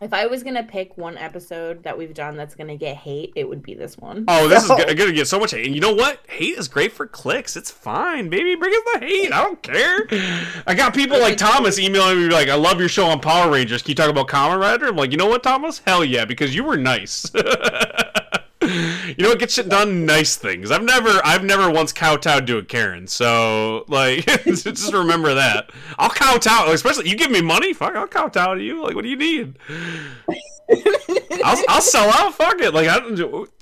[0.00, 3.48] If I was gonna pick one episode that we've done that's gonna get hate, it
[3.48, 4.24] would be this one.
[4.26, 4.76] Oh, this so.
[4.76, 5.66] is gonna get so much hate.
[5.66, 6.20] And you know what?
[6.28, 7.56] Hate is great for clicks.
[7.56, 8.56] It's fine, baby.
[8.56, 9.32] Bring us the hate.
[9.32, 10.06] I don't care.
[10.66, 13.82] I got people like Thomas emailing me like, "I love your show on Power Rangers.
[13.82, 15.78] Can you talk about Kamen Rider?" I'm like, you know what, Thomas?
[15.78, 17.30] Hell yeah, because you were nice.
[19.16, 20.06] You know what gets shit done?
[20.06, 20.70] Nice things.
[20.70, 23.06] I've never, I've never once kowtowed to a Karen.
[23.06, 25.70] So like, just remember that.
[25.98, 27.72] I'll kowtow, especially you give me money.
[27.72, 28.82] Fuck, I'll kowtow to you.
[28.82, 29.58] Like, what do you need?
[31.44, 32.34] I'll, I'll sell out.
[32.34, 32.72] Fuck it.
[32.74, 33.00] Like, I,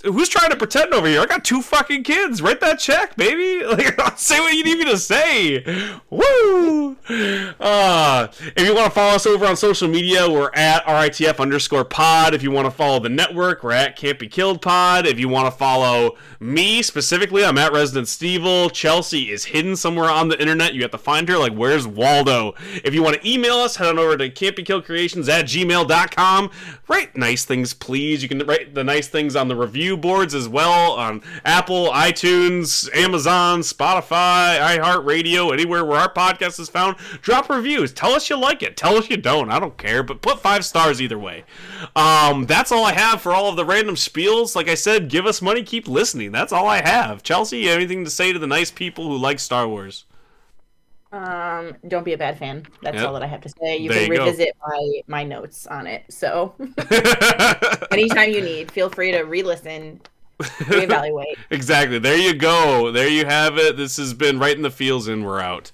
[0.09, 1.20] who's trying to pretend over here?
[1.20, 2.43] I got two fucking kids.
[2.43, 3.64] Write that check, baby.
[3.72, 5.64] Like, I'll say what you need me to say.
[6.10, 6.94] Woo!
[7.59, 11.84] Uh, if you want to follow us over on social media, we're at RITF underscore
[11.84, 12.34] pod.
[12.34, 15.06] If you want to follow the network, we're at Can't Be Killed pod.
[15.06, 18.70] If you want to follow me specifically, I'm at Resident Stevel.
[18.72, 20.74] Chelsea is hidden somewhere on the internet.
[20.74, 21.39] You have to find her.
[21.39, 22.55] Like, where's Waldo?
[22.84, 26.51] If you want to email us, head on over to can'tbekilledcreations at gmail.com.
[26.89, 28.22] Write nice things, please.
[28.22, 32.88] You can write the nice things on the review boards as well on Apple, iTunes,
[32.96, 36.96] Amazon, Spotify, iHeartRadio, anywhere where our podcast is found.
[37.20, 37.92] Drop reviews.
[37.92, 38.76] Tell us you like it.
[38.76, 39.50] Tell us you don't.
[39.50, 41.44] I don't care, but put five stars either way.
[41.94, 44.56] Um, that's all I have for all of the random spiels.
[44.56, 46.32] Like I said, give us money, keep listening.
[46.32, 47.22] That's all I have.
[47.22, 50.04] Chelsea, anything to say to the nice people who like Star Wars?
[51.12, 52.64] Um, don't be a bad fan.
[52.80, 53.06] That's Yep.
[53.06, 53.76] all that I have to say.
[53.76, 54.24] You There can you go.
[54.24, 56.05] revisit my my notes on it.
[56.09, 56.55] So
[57.90, 60.01] anytime you need, feel free to re-listen,
[60.40, 61.36] reevaluate.
[61.51, 61.98] exactly.
[61.98, 62.90] There you go.
[62.90, 63.76] There you have it.
[63.76, 65.70] This has been right in the feels, and we're out.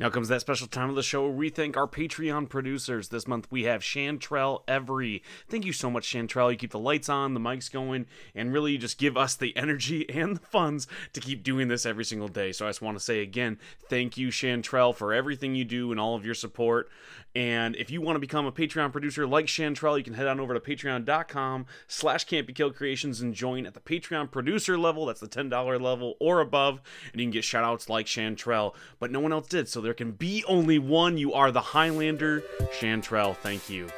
[0.00, 3.10] Now comes that special time of the show where we thank our Patreon producers.
[3.10, 5.22] This month we have Chantrell Every.
[5.46, 6.50] Thank you so much, Chantrell.
[6.50, 10.08] You keep the lights on, the mics going, and really just give us the energy
[10.18, 12.50] and the funds to keep doing this every single day.
[12.50, 13.58] So I just want to say again,
[13.90, 16.88] thank you, Chantrell, for everything you do and all of your support.
[17.34, 20.40] And if you want to become a Patreon producer like Chantrell, you can head on
[20.40, 25.06] over to patreon.com slash creations and join at the Patreon producer level.
[25.06, 26.80] That's the $10 level or above.
[27.12, 28.74] And you can get shout outs like Chantrell.
[28.98, 31.18] But no one else did, so there can be only one.
[31.18, 32.42] You are the Highlander,
[32.78, 33.34] Chantrell.
[33.34, 33.88] Thank you.